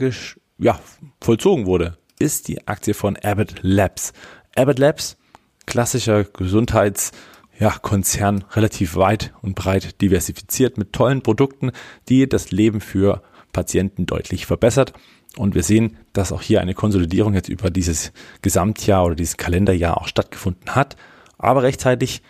ja, 0.58 0.80
vollzogen 1.22 1.66
wurde, 1.66 1.98
ist 2.20 2.48
die 2.48 2.68
Aktie 2.68 2.94
von 2.94 3.18
Abbott 3.18 3.56
Labs. 3.62 4.14
Abbott 4.56 4.80
Labs, 4.80 5.18
klassischer 5.66 6.24
Gesundheits- 6.24 7.12
ja, 7.60 7.70
Konzern 7.70 8.44
relativ 8.54 8.96
weit 8.96 9.34
und 9.44 9.54
breit 9.54 10.02
diversifiziert 10.02 10.80
mit 10.80 10.94
tollen 10.94 11.22
Produkten, 11.22 11.72
die 12.10 12.28
das 12.28 12.50
Leben 12.50 12.82
für 12.82 13.22
Patienten 13.54 14.08
deutlich 14.08 14.48
verbessert. 14.48 14.94
Und 15.38 15.54
wir 15.54 15.62
sehen, 15.62 15.98
dass 16.12 16.32
auch 16.32 16.42
hier 16.42 16.62
eine 16.62 16.74
Konsolidierung 16.74 17.36
jetzt 17.36 17.50
über 17.50 17.70
dieses 17.70 18.14
Gesamtjahr 18.42 19.06
oder 19.06 19.16
dieses 19.16 19.38
Kalenderjahr 19.38 20.02
auch 20.02 20.08
stattgefunden 20.08 20.74
hat. 20.74 20.98
Aber 21.38 21.62
rechtzeitig 21.62 22.24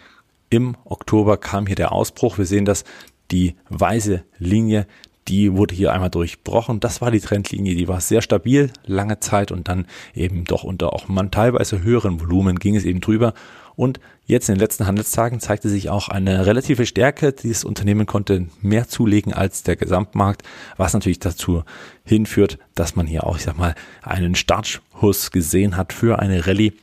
im 0.50 0.76
Oktober 0.84 1.38
kam 1.38 1.66
hier 1.66 1.78
der 1.78 1.94
Ausbruch. 1.94 2.38
Wir 2.38 2.46
sehen, 2.46 2.66
dass 2.66 2.84
die 3.32 3.56
weiße 3.70 4.24
Linie, 4.38 4.86
die 5.28 5.54
wurde 5.54 5.76
hier 5.76 5.94
einmal 5.94 6.10
durchbrochen. 6.10 6.80
Das 6.80 7.02
war 7.02 7.12
die 7.12 7.20
Trendlinie, 7.20 7.76
die 7.76 7.88
war 7.88 8.02
sehr 8.02 8.22
stabil, 8.22 8.72
lange 8.86 9.20
Zeit 9.20 9.52
und 9.52 9.68
dann 9.68 9.86
eben 10.14 10.46
doch 10.46 10.64
unter 10.64 10.94
auch 10.94 11.08
man 11.08 11.32
teilweise 11.32 11.82
höheren 11.82 12.20
Volumen 12.20 12.60
ging 12.60 12.76
es 12.76 12.86
eben 12.86 13.02
drüber. 13.02 13.34
Und 13.76 14.00
jetzt 14.26 14.50
in 14.50 14.56
den 14.56 14.60
letzten 14.60 14.86
Handelstagen 14.86 15.40
zeigte 15.40 15.70
sich 15.70 15.90
auch 15.90 16.10
eine 16.10 16.46
relative 16.46 16.86
Stärke. 16.86 17.32
Dieses 17.32 17.64
Unternehmen 17.64 18.06
konnte 18.06 18.48
mehr 18.62 18.88
zulegen 18.88 19.34
als 19.34 19.64
der 19.64 19.76
Gesamtmarkt, 19.76 20.44
was 20.78 20.94
natürlich 20.94 21.20
dazu 21.20 21.64
hinführt, 22.04 22.58
dass 22.76 22.96
man 22.96 23.08
hier 23.08 23.26
auch, 23.26 23.38
ich 23.38 23.44
sag 23.44 23.58
mal, 23.58 23.76
einen 24.02 24.36
Startschuss 24.36 25.32
gesehen 25.32 25.78
hat 25.78 25.94
für 25.94 26.20
eine 26.20 26.46
Rallye. 26.48 26.74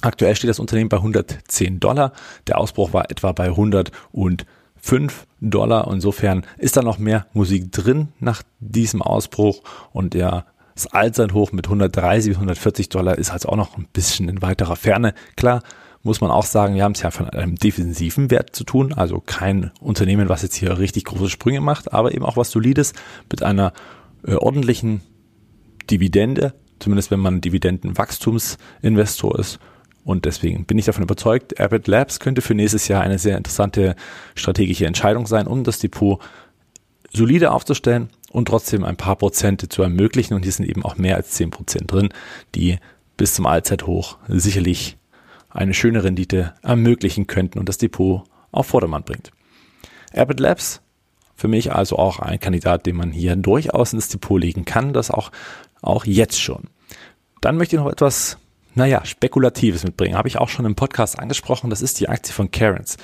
Aktuell 0.00 0.34
steht 0.34 0.50
das 0.50 0.58
Unternehmen 0.58 0.88
bei 0.88 0.96
110 0.96 1.80
Dollar. 1.80 2.12
Der 2.46 2.58
Ausbruch 2.58 2.92
war 2.92 3.10
etwa 3.10 3.32
bei 3.32 3.48
105 4.82 5.26
Dollar. 5.40 5.90
Insofern 5.90 6.44
ist 6.58 6.76
da 6.76 6.82
noch 6.82 6.98
mehr 6.98 7.26
Musik 7.32 7.72
drin 7.72 8.08
nach 8.20 8.42
diesem 8.60 9.00
Ausbruch 9.02 9.62
und 9.92 10.14
der 10.14 10.46
das 10.74 10.86
Allzeithoch 10.86 11.52
mit 11.52 11.66
130 11.66 12.30
bis 12.30 12.36
140 12.36 12.88
Dollar 12.88 13.18
ist 13.18 13.30
also 13.30 13.50
auch 13.50 13.56
noch 13.56 13.76
ein 13.76 13.86
bisschen 13.92 14.30
in 14.30 14.40
weiterer 14.40 14.74
Ferne. 14.74 15.12
Klar, 15.36 15.62
muss 16.02 16.22
man 16.22 16.30
auch 16.30 16.46
sagen, 16.46 16.74
wir 16.74 16.82
haben 16.82 16.92
es 16.92 17.02
ja 17.02 17.10
von 17.10 17.28
einem 17.28 17.56
defensiven 17.56 18.30
Wert 18.30 18.56
zu 18.56 18.64
tun, 18.64 18.94
also 18.94 19.20
kein 19.20 19.70
Unternehmen, 19.80 20.30
was 20.30 20.40
jetzt 20.42 20.54
hier 20.54 20.78
richtig 20.78 21.04
große 21.04 21.28
Sprünge 21.28 21.60
macht, 21.60 21.92
aber 21.92 22.14
eben 22.14 22.24
auch 22.24 22.38
was 22.38 22.50
Solides 22.50 22.94
mit 23.30 23.42
einer 23.42 23.74
äh, 24.26 24.34
ordentlichen 24.34 25.02
Dividende, 25.90 26.54
zumindest 26.78 27.10
wenn 27.10 27.20
man 27.20 27.42
Dividendenwachstumsinvestor 27.42 29.38
ist. 29.38 29.58
Und 30.04 30.24
deswegen 30.24 30.64
bin 30.64 30.78
ich 30.78 30.86
davon 30.86 31.04
überzeugt, 31.04 31.60
Abbott 31.60 31.86
Labs 31.86 32.18
könnte 32.18 32.42
für 32.42 32.54
nächstes 32.54 32.88
Jahr 32.88 33.02
eine 33.02 33.18
sehr 33.18 33.36
interessante 33.36 33.94
strategische 34.34 34.86
Entscheidung 34.86 35.26
sein, 35.26 35.46
um 35.46 35.62
das 35.62 35.78
Depot 35.78 36.20
solide 37.12 37.52
aufzustellen 37.52 38.08
und 38.30 38.46
trotzdem 38.48 38.84
ein 38.84 38.96
paar 38.96 39.16
Prozente 39.16 39.68
zu 39.68 39.82
ermöglichen. 39.82 40.34
Und 40.34 40.42
hier 40.42 40.52
sind 40.52 40.68
eben 40.68 40.84
auch 40.84 40.96
mehr 40.96 41.16
als 41.16 41.30
zehn 41.30 41.50
Prozent 41.50 41.92
drin, 41.92 42.08
die 42.54 42.78
bis 43.16 43.34
zum 43.34 43.46
Allzeithoch 43.46 44.18
sicherlich 44.28 44.96
eine 45.50 45.74
schöne 45.74 46.02
Rendite 46.02 46.54
ermöglichen 46.62 47.26
könnten 47.26 47.58
und 47.58 47.68
das 47.68 47.78
Depot 47.78 48.24
auf 48.50 48.66
Vordermann 48.66 49.04
bringt. 49.04 49.30
Abbott 50.14 50.40
Labs, 50.40 50.80
für 51.34 51.48
mich 51.48 51.72
also 51.72 51.96
auch 51.96 52.18
ein 52.18 52.40
Kandidat, 52.40 52.86
den 52.86 52.96
man 52.96 53.10
hier 53.10 53.36
durchaus 53.36 53.92
ins 53.92 54.08
Depot 54.08 54.40
legen 54.40 54.64
kann, 54.64 54.92
das 54.92 55.10
auch, 55.10 55.30
auch 55.80 56.04
jetzt 56.04 56.40
schon. 56.40 56.64
Dann 57.40 57.56
möchte 57.56 57.76
ich 57.76 57.82
noch 57.82 57.90
etwas, 57.90 58.38
naja, 58.74 59.04
Spekulatives 59.04 59.84
mitbringen. 59.84 60.16
Habe 60.16 60.28
ich 60.28 60.38
auch 60.38 60.48
schon 60.48 60.64
im 60.64 60.74
Podcast 60.74 61.18
angesprochen. 61.18 61.70
Das 61.70 61.82
ist 61.82 62.00
die 62.00 62.08
Aktie 62.08 62.32
von 62.32 62.50
Karens. 62.50 62.96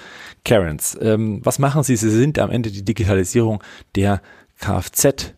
Karens, 0.44 0.96
ähm, 1.00 1.40
was 1.44 1.58
machen 1.58 1.82
sie? 1.82 1.96
Sie 1.96 2.10
sind 2.10 2.38
am 2.38 2.50
Ende 2.50 2.70
die 2.70 2.84
Digitalisierung 2.84 3.62
der 3.94 4.22
Kfz, 4.58 5.34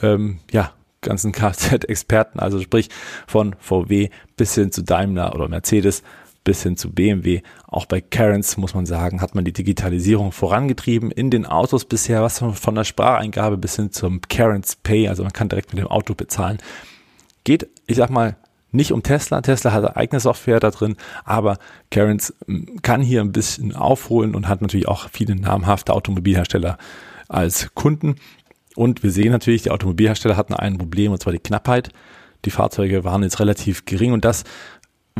ähm, 0.00 0.38
ja, 0.50 0.72
ganzen 1.00 1.32
Kfz-Experten, 1.32 2.40
also 2.40 2.60
sprich 2.60 2.88
von 3.26 3.56
VW 3.58 4.10
bis 4.36 4.54
hin 4.54 4.72
zu 4.72 4.82
Daimler 4.82 5.34
oder 5.34 5.48
Mercedes 5.48 6.02
bis 6.44 6.62
hin 6.62 6.76
zu 6.78 6.90
BMW. 6.90 7.42
Auch 7.66 7.84
bei 7.84 8.00
Karens 8.00 8.56
muss 8.56 8.74
man 8.74 8.86
sagen, 8.86 9.20
hat 9.20 9.34
man 9.34 9.44
die 9.44 9.52
Digitalisierung 9.52 10.32
vorangetrieben 10.32 11.10
in 11.10 11.30
den 11.30 11.44
Autos 11.44 11.84
bisher, 11.84 12.22
was 12.22 12.38
von 12.38 12.74
der 12.74 12.84
Spracheingabe 12.84 13.58
bis 13.58 13.76
hin 13.76 13.92
zum 13.92 14.22
Karens 14.22 14.76
Pay, 14.76 15.08
also 15.08 15.24
man 15.24 15.32
kann 15.32 15.50
direkt 15.50 15.74
mit 15.74 15.82
dem 15.82 15.88
Auto 15.88 16.14
bezahlen. 16.14 16.58
Geht, 17.44 17.68
ich 17.86 17.96
sag 17.96 18.08
mal, 18.08 18.36
nicht 18.70 18.92
um 18.92 19.02
Tesla. 19.02 19.40
Tesla 19.40 19.72
hat 19.72 19.96
eigene 19.96 20.20
Software 20.20 20.60
da 20.60 20.70
drin, 20.70 20.96
aber 21.24 21.58
Karens 21.90 22.34
hm, 22.46 22.82
kann 22.82 23.02
hier 23.02 23.20
ein 23.20 23.32
bisschen 23.32 23.74
aufholen 23.74 24.34
und 24.34 24.48
hat 24.48 24.62
natürlich 24.62 24.88
auch 24.88 25.08
viele 25.10 25.36
namhafte 25.36 25.92
Automobilhersteller 25.92 26.78
als 27.28 27.74
Kunden. 27.74 28.16
Und 28.74 29.02
wir 29.02 29.10
sehen 29.10 29.32
natürlich, 29.32 29.62
die 29.62 29.70
Automobilhersteller 29.70 30.36
hatten 30.36 30.54
ein 30.54 30.78
Problem, 30.78 31.12
und 31.12 31.20
zwar 31.20 31.32
die 31.32 31.38
Knappheit. 31.40 31.90
Die 32.44 32.50
Fahrzeuge 32.50 33.02
waren 33.02 33.24
jetzt 33.24 33.40
relativ 33.40 33.84
gering 33.84 34.12
und 34.12 34.24
das 34.24 34.44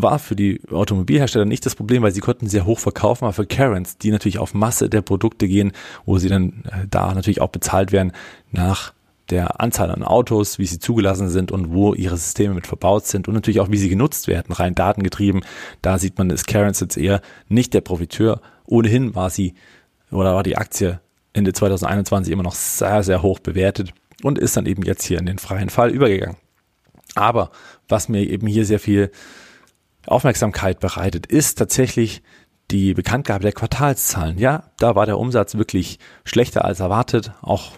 war 0.03 0.19
für 0.21 0.37
die 0.37 0.61
Automobilhersteller 0.71 1.45
nicht 1.45 1.67
das 1.67 1.75
Problem, 1.75 2.03
weil 2.03 2.13
sie 2.13 2.21
konnten 2.21 2.47
sehr 2.47 2.67
hoch 2.67 2.79
verkaufen, 2.79 3.25
aber 3.25 3.33
für 3.33 3.47
Karens, 3.47 3.99
die 3.99 4.13
natürlich 4.13 4.39
auf 4.39 4.55
Masse 4.55 4.89
der 4.89 5.03
Produkte 5.03 5.49
gehen, 5.49 5.73
wo 6.05 6.19
sie 6.19 6.29
dann 6.29 6.65
äh, 6.67 6.87
da 6.89 7.13
natürlich 7.15 7.41
auch 7.41 7.49
bezahlt 7.49 7.91
werden 7.91 8.13
nach 8.53 8.93
der 9.31 9.61
Anzahl 9.61 9.91
an 9.91 10.03
Autos, 10.03 10.59
wie 10.59 10.67
sie 10.67 10.79
zugelassen 10.79 11.29
sind 11.29 11.53
und 11.53 11.73
wo 11.73 11.95
ihre 11.95 12.17
Systeme 12.17 12.55
mit 12.55 12.67
verbaut 12.67 13.07
sind 13.07 13.29
und 13.29 13.35
natürlich 13.35 13.61
auch, 13.61 13.71
wie 13.71 13.77
sie 13.77 13.89
genutzt 13.89 14.27
werden, 14.29 14.53
rein 14.53 14.75
datengetrieben. 14.75 15.45
Da 15.83 15.99
sieht 15.99 16.19
man, 16.19 16.31
ist 16.31 16.47
Karens 16.47 16.81
jetzt 16.81 16.97
eher 16.97 17.21
nicht 17.49 17.75
der 17.75 17.83
Profiteur. 17.83 18.41
Ohnehin 18.65 19.15
war 19.15 19.31
sie 19.31 19.55
oder 20.11 20.35
war 20.35 20.43
die 20.43 20.57
Aktie 20.57 21.01
Ende 21.33 21.53
2021 21.53 22.33
immer 22.33 22.43
noch 22.43 22.55
sehr, 22.55 23.03
sehr 23.03 23.23
hoch 23.23 23.39
bewertet 23.39 23.93
und 24.23 24.39
ist 24.39 24.57
dann 24.57 24.67
eben 24.67 24.83
jetzt 24.83 25.05
hier 25.05 25.19
in 25.19 25.27
den 25.27 25.39
freien 25.39 25.71
Fall 25.71 25.91
übergegangen. 25.91 26.37
Aber 27.15 27.51
was 27.89 28.09
mir 28.09 28.29
eben 28.29 28.47
hier 28.47 28.65
sehr 28.65 28.81
viel 28.81 29.11
Aufmerksamkeit 30.07 30.81
bereitet, 30.81 31.27
ist 31.27 31.59
tatsächlich 31.59 32.23
die 32.71 32.95
Bekanntgabe 32.95 33.43
der 33.43 33.53
Quartalszahlen. 33.53 34.39
Ja, 34.39 34.65
da 34.79 34.95
war 34.95 35.07
der 35.07 35.19
Umsatz 35.19 35.55
wirklich 35.55 35.99
schlechter 36.25 36.65
als 36.65 36.81
erwartet. 36.81 37.33
Auch 37.41 37.73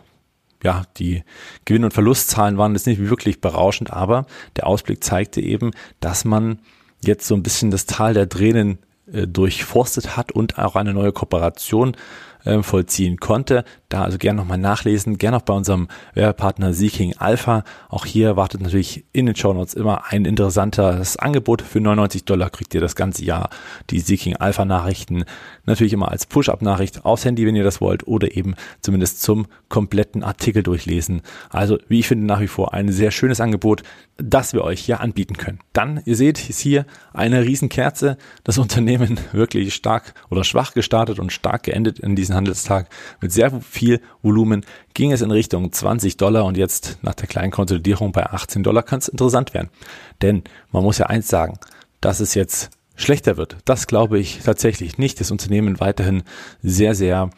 ja, 0.62 0.82
die 0.96 1.22
Gewinn- 1.64 1.84
und 1.84 1.94
Verlustzahlen 1.94 2.58
waren 2.58 2.74
jetzt 2.74 2.86
nicht 2.86 3.08
wirklich 3.08 3.40
berauschend, 3.40 3.92
aber 3.92 4.26
der 4.56 4.66
Ausblick 4.66 5.02
zeigte 5.02 5.40
eben, 5.40 5.70
dass 6.00 6.24
man 6.24 6.60
jetzt 7.02 7.26
so 7.26 7.34
ein 7.34 7.42
bisschen 7.42 7.70
das 7.70 7.86
Tal 7.86 8.14
der 8.14 8.28
Tränen 8.28 8.78
äh, 9.12 9.26
durchforstet 9.26 10.16
hat 10.16 10.32
und 10.32 10.58
auch 10.58 10.76
eine 10.76 10.92
neue 10.92 11.12
Kooperation 11.12 11.96
äh, 12.44 12.62
vollziehen 12.62 13.18
konnte. 13.18 13.64
Da 13.88 14.04
also 14.04 14.18
gerne 14.18 14.40
nochmal 14.40 14.58
nachlesen, 14.58 15.18
gerne 15.18 15.38
auch 15.38 15.42
bei 15.42 15.54
unserem 15.54 15.88
Werbepartner 16.14 16.72
Seeking 16.72 17.16
Alpha. 17.18 17.64
Auch 17.88 18.06
hier 18.06 18.36
wartet 18.36 18.60
natürlich 18.60 19.04
in 19.12 19.26
den 19.26 19.36
Show 19.36 19.52
Notes 19.52 19.74
immer 19.74 20.04
ein 20.08 20.24
interessantes 20.24 21.16
Angebot. 21.16 21.62
Für 21.62 21.80
99 21.80 22.24
Dollar 22.24 22.50
kriegt 22.50 22.74
ihr 22.74 22.80
das 22.80 22.94
ganze 22.94 23.24
Jahr 23.24 23.50
die 23.90 24.00
Seeking 24.00 24.36
Alpha 24.36 24.64
Nachrichten. 24.64 25.24
Natürlich 25.70 25.92
immer 25.92 26.10
als 26.10 26.26
Push-Up-Nachricht 26.26 27.04
aufs 27.04 27.24
Handy, 27.24 27.46
wenn 27.46 27.54
ihr 27.54 27.62
das 27.62 27.80
wollt, 27.80 28.08
oder 28.08 28.36
eben 28.36 28.56
zumindest 28.80 29.22
zum 29.22 29.46
kompletten 29.68 30.24
Artikel 30.24 30.64
durchlesen. 30.64 31.22
Also, 31.48 31.78
wie 31.86 32.00
ich 32.00 32.08
finde, 32.08 32.26
nach 32.26 32.40
wie 32.40 32.48
vor 32.48 32.74
ein 32.74 32.90
sehr 32.90 33.12
schönes 33.12 33.40
Angebot, 33.40 33.84
das 34.16 34.52
wir 34.52 34.64
euch 34.64 34.80
hier 34.80 35.00
anbieten 35.00 35.36
können. 35.36 35.60
Dann, 35.72 36.02
ihr 36.04 36.16
seht, 36.16 36.50
ist 36.50 36.58
hier 36.58 36.86
eine 37.12 37.44
Riesenkerze. 37.44 38.18
Das 38.42 38.58
Unternehmen 38.58 39.20
wirklich 39.32 39.72
stark 39.72 40.14
oder 40.28 40.42
schwach 40.42 40.74
gestartet 40.74 41.20
und 41.20 41.32
stark 41.32 41.62
geendet 41.62 42.00
in 42.00 42.16
diesem 42.16 42.34
Handelstag 42.34 42.88
mit 43.20 43.30
sehr 43.30 43.60
viel 43.60 44.00
Volumen 44.22 44.66
ging 44.94 45.12
es 45.12 45.22
in 45.22 45.30
Richtung 45.30 45.70
20 45.70 46.16
Dollar 46.16 46.44
und 46.46 46.56
jetzt 46.56 46.98
nach 47.02 47.14
der 47.14 47.28
kleinen 47.28 47.52
Konsolidierung 47.52 48.10
bei 48.10 48.26
18 48.26 48.64
Dollar 48.64 48.82
kann 48.82 48.98
es 48.98 49.06
interessant 49.06 49.54
werden. 49.54 49.70
Denn 50.20 50.42
man 50.72 50.82
muss 50.82 50.98
ja 50.98 51.06
eins 51.06 51.28
sagen, 51.28 51.58
dass 52.00 52.18
es 52.18 52.34
jetzt 52.34 52.70
schlechter 53.02 53.36
wird. 53.36 53.56
Das 53.64 53.86
glaube 53.86 54.18
ich 54.18 54.40
tatsächlich 54.44 54.98
nicht. 54.98 55.20
Das 55.20 55.30
Unternehmen 55.30 55.80
weiterhin 55.80 56.22
sehr, 56.62 56.94
sehr, 56.94 57.30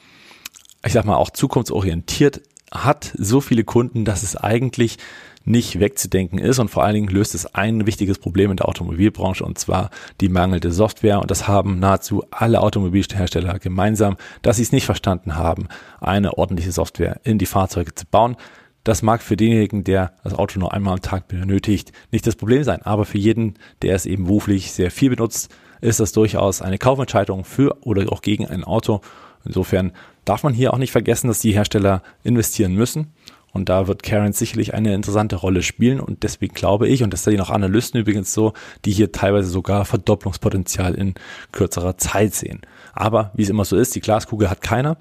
ich 0.85 0.93
sag 0.93 1.05
mal, 1.05 1.17
auch 1.17 1.31
zukunftsorientiert 1.31 2.43
hat 2.73 3.13
so 3.19 3.41
viele 3.41 3.65
Kunden, 3.65 4.05
dass 4.05 4.23
es 4.23 4.37
eigentlich 4.37 4.97
nicht 5.45 5.81
wegzudenken 5.81 6.39
ist 6.39 6.59
und 6.59 6.69
vor 6.69 6.85
allen 6.85 6.95
Dingen 6.95 7.09
löst 7.09 7.35
es 7.35 7.47
ein 7.55 7.87
wichtiges 7.87 8.19
Problem 8.19 8.51
in 8.51 8.57
der 8.57 8.69
Automobilbranche 8.69 9.45
und 9.45 9.59
zwar 9.59 9.91
die 10.21 10.29
mangelnde 10.29 10.71
Software 10.73 11.21
und 11.21 11.31
das 11.31 11.49
haben 11.49 11.81
nahezu 11.81 12.25
alle 12.31 12.61
Automobilhersteller 12.61 13.59
gemeinsam, 13.59 14.17
dass 14.43 14.57
sie 14.57 14.63
es 14.63 14.73
nicht 14.73 14.87
verstanden 14.87 15.37
haben, 15.37 15.67
eine 16.01 16.39
ordentliche 16.39 16.73
Software 16.73 17.21
in 17.25 17.39
die 17.39 17.47
Fahrzeuge 17.47 17.95
zu 17.95 18.07
bauen. 18.07 18.37
Das 18.85 19.03
mag 19.03 19.23
für 19.23 19.37
denjenigen, 19.37 19.85
der 19.85 20.13
das 20.25 20.35
Auto 20.35 20.59
nur 20.59 20.73
einmal 20.73 20.95
am 20.95 21.03
Tag 21.03 21.29
benötigt, 21.29 21.93
nicht 22.11 22.27
das 22.27 22.37
Problem 22.37 22.65
sein, 22.65 22.83
aber 22.83 23.05
für 23.05 23.19
jeden, 23.19 23.55
der 23.83 23.95
es 23.95 24.07
eben 24.07 24.25
beruflich 24.25 24.73
sehr 24.73 24.91
viel 24.91 25.11
benutzt, 25.11 25.55
ist 25.81 26.01
das 26.01 26.13
durchaus 26.13 26.63
eine 26.63 26.79
Kaufentscheidung 26.79 27.45
für 27.45 27.77
oder 27.83 28.11
auch 28.13 28.23
gegen 28.23 28.47
ein 28.47 28.65
Auto. 28.65 29.01
Insofern 29.45 29.93
darf 30.25 30.43
man 30.43 30.55
hier 30.55 30.73
auch 30.73 30.79
nicht 30.79 30.93
vergessen, 30.93 31.29
dass 31.29 31.41
die 31.41 31.53
Hersteller 31.53 32.03
investieren 32.25 32.75
müssen 32.75 33.13
und 33.53 33.69
da 33.69 33.87
wird 33.87 34.03
Karen 34.03 34.33
sicherlich 34.33 34.73
eine 34.75 34.95
interessante 34.95 35.37
Rolle 35.37 35.63
spielen. 35.63 36.01
Und 36.01 36.23
deswegen 36.23 36.55
glaube 36.55 36.89
ich, 36.89 37.03
und 37.03 37.13
das 37.13 37.25
sehen 37.25 37.41
auch 37.41 37.51
Analysten 37.51 38.01
übrigens 38.01 38.33
so, 38.33 38.55
die 38.85 38.93
hier 38.93 39.13
teilweise 39.13 39.49
sogar 39.49 39.85
Verdopplungspotenzial 39.85 40.95
in 40.95 41.15
kürzerer 41.53 41.99
Zeit 41.99 42.35
sehen. 42.35 42.63
Aber 42.95 43.31
wie 43.35 43.43
es 43.43 43.51
immer 43.51 43.65
so 43.65 43.77
ist, 43.77 43.95
die 43.95 44.01
Glaskugel 44.01 44.49
hat 44.49 44.63
keiner. 44.63 44.97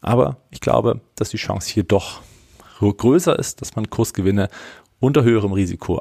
Aber 0.00 0.38
ich 0.50 0.60
glaube, 0.60 1.00
dass 1.14 1.30
die 1.30 1.36
Chance 1.36 1.70
hier 1.70 1.84
doch 1.84 2.20
größer 2.92 3.38
ist, 3.38 3.60
dass 3.60 3.76
man 3.76 3.90
Kursgewinne 3.90 4.48
unter 5.00 5.22
höherem 5.22 5.52
Risiko 5.52 6.00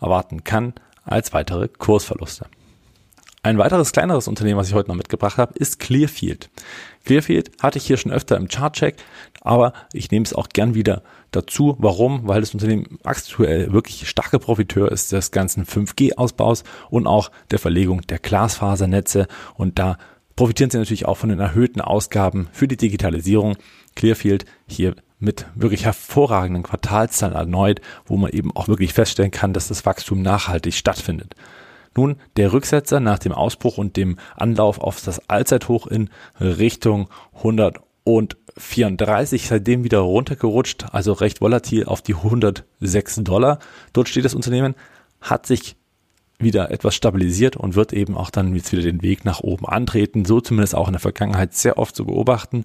erwarten 0.00 0.44
kann 0.44 0.74
als 1.04 1.32
weitere 1.32 1.68
Kursverluste. 1.68 2.46
Ein 3.42 3.58
weiteres 3.58 3.92
kleineres 3.92 4.26
Unternehmen, 4.26 4.58
was 4.58 4.68
ich 4.68 4.74
heute 4.74 4.88
noch 4.88 4.96
mitgebracht 4.96 5.38
habe, 5.38 5.54
ist 5.56 5.78
Clearfield. 5.78 6.50
Clearfield 7.04 7.50
hatte 7.62 7.78
ich 7.78 7.86
hier 7.86 7.96
schon 7.96 8.12
öfter 8.12 8.36
im 8.36 8.48
Chartcheck, 8.48 8.96
aber 9.40 9.72
ich 9.92 10.10
nehme 10.10 10.24
es 10.24 10.34
auch 10.34 10.48
gern 10.48 10.74
wieder 10.74 11.02
dazu. 11.30 11.76
Warum? 11.78 12.26
Weil 12.26 12.40
das 12.40 12.52
Unternehmen 12.52 12.98
aktuell 13.04 13.72
wirklich 13.72 14.08
starker 14.08 14.40
Profiteur 14.40 14.90
ist 14.90 15.12
des 15.12 15.30
ganzen 15.30 15.64
5G-Ausbaus 15.64 16.64
und 16.90 17.06
auch 17.06 17.30
der 17.52 17.60
Verlegung 17.60 18.02
der 18.02 18.18
Glasfasernetze 18.18 19.28
und 19.54 19.78
da 19.78 19.98
profitieren 20.34 20.70
sie 20.70 20.78
natürlich 20.78 21.06
auch 21.06 21.16
von 21.16 21.30
den 21.30 21.40
erhöhten 21.40 21.80
Ausgaben 21.80 22.48
für 22.52 22.68
die 22.68 22.76
Digitalisierung. 22.76 23.56
Clearfield 23.94 24.44
hier 24.66 24.94
mit 25.18 25.46
wirklich 25.54 25.84
hervorragenden 25.84 26.62
Quartalszahlen 26.62 27.36
erneut, 27.36 27.80
wo 28.06 28.16
man 28.16 28.30
eben 28.30 28.54
auch 28.54 28.68
wirklich 28.68 28.92
feststellen 28.92 29.30
kann, 29.30 29.52
dass 29.52 29.68
das 29.68 29.84
Wachstum 29.84 30.22
nachhaltig 30.22 30.74
stattfindet. 30.74 31.34
Nun, 31.96 32.16
der 32.36 32.52
Rücksetzer 32.52 33.00
nach 33.00 33.18
dem 33.18 33.32
Ausbruch 33.32 33.78
und 33.78 33.96
dem 33.96 34.18
Anlauf 34.36 34.80
auf 34.80 35.00
das 35.00 35.28
Allzeithoch 35.28 35.88
in 35.88 36.10
Richtung 36.40 37.08
134, 37.34 39.48
seitdem 39.48 39.82
wieder 39.82 39.98
runtergerutscht, 39.98 40.86
also 40.92 41.12
recht 41.12 41.40
volatil 41.40 41.86
auf 41.86 42.02
die 42.02 42.14
106 42.14 43.16
Dollar. 43.24 43.58
Dort 43.92 44.08
steht 44.08 44.24
das 44.24 44.34
Unternehmen, 44.34 44.76
hat 45.20 45.46
sich 45.46 45.74
wieder 46.38 46.70
etwas 46.70 46.94
stabilisiert 46.94 47.56
und 47.56 47.74
wird 47.74 47.92
eben 47.92 48.16
auch 48.16 48.30
dann 48.30 48.54
jetzt 48.54 48.70
wieder 48.70 48.82
den 48.82 49.02
Weg 49.02 49.24
nach 49.24 49.40
oben 49.40 49.66
antreten, 49.66 50.24
so 50.24 50.40
zumindest 50.40 50.76
auch 50.76 50.86
in 50.86 50.92
der 50.92 51.00
Vergangenheit 51.00 51.54
sehr 51.54 51.78
oft 51.78 51.96
zu 51.96 52.06
beobachten. 52.06 52.64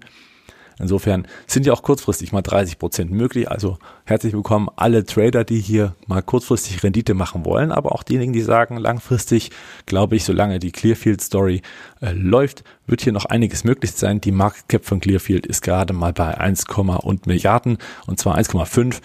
Insofern 0.80 1.28
sind 1.48 1.66
ja 1.66 1.74
auch 1.74 1.84
kurzfristig 1.84 2.32
mal 2.32 2.42
30 2.42 2.80
Prozent 2.80 3.12
möglich. 3.12 3.50
Also 3.50 3.78
herzlich 4.06 4.34
willkommen 4.34 4.70
alle 4.76 5.06
Trader, 5.06 5.44
die 5.44 5.60
hier 5.60 5.96
mal 6.08 6.22
kurzfristig 6.22 6.84
Rendite 6.84 7.14
machen 7.14 7.46
wollen, 7.46 7.72
aber 7.72 7.94
auch 7.94 8.04
diejenigen, 8.04 8.34
die 8.34 8.42
sagen, 8.42 8.78
langfristig 8.78 9.52
glaube 9.86 10.16
ich, 10.16 10.24
solange 10.24 10.60
die 10.60 10.72
Clearfield 10.72 11.22
Story 11.22 11.62
äh, 12.02 12.12
läuft, 12.14 12.64
wird 12.88 13.02
hier 13.02 13.14
noch 13.14 13.26
einiges 13.26 13.64
möglich 13.64 13.92
sein. 13.94 14.22
Die 14.22 14.32
Market 14.32 14.68
Cap 14.70 14.86
von 14.86 15.00
Clearfield 15.00 15.46
ist 15.46 15.62
gerade 15.62 15.94
mal 15.94 16.14
bei 16.14 16.38
1, 16.38 16.66
und 16.74 17.28
Milliarden 17.28 17.78
und 18.08 18.20
zwar 18.20 18.38
1,5 18.38 19.00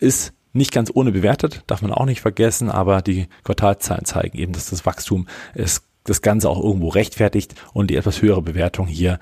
ist 0.00 0.32
nicht 0.52 0.72
ganz 0.72 0.90
ohne 0.92 1.12
bewertet, 1.12 1.62
darf 1.66 1.82
man 1.82 1.92
auch 1.92 2.06
nicht 2.06 2.20
vergessen, 2.20 2.70
aber 2.70 3.02
die 3.02 3.28
Quartalzahlen 3.44 4.04
zeigen 4.04 4.38
eben, 4.38 4.52
dass 4.52 4.70
das 4.70 4.86
Wachstum 4.86 5.26
es 5.54 5.82
das 6.04 6.22
Ganze 6.22 6.48
auch 6.48 6.62
irgendwo 6.62 6.88
rechtfertigt 6.88 7.54
und 7.72 7.90
die 7.90 7.96
etwas 7.96 8.22
höhere 8.22 8.42
Bewertung 8.42 8.86
hier 8.86 9.18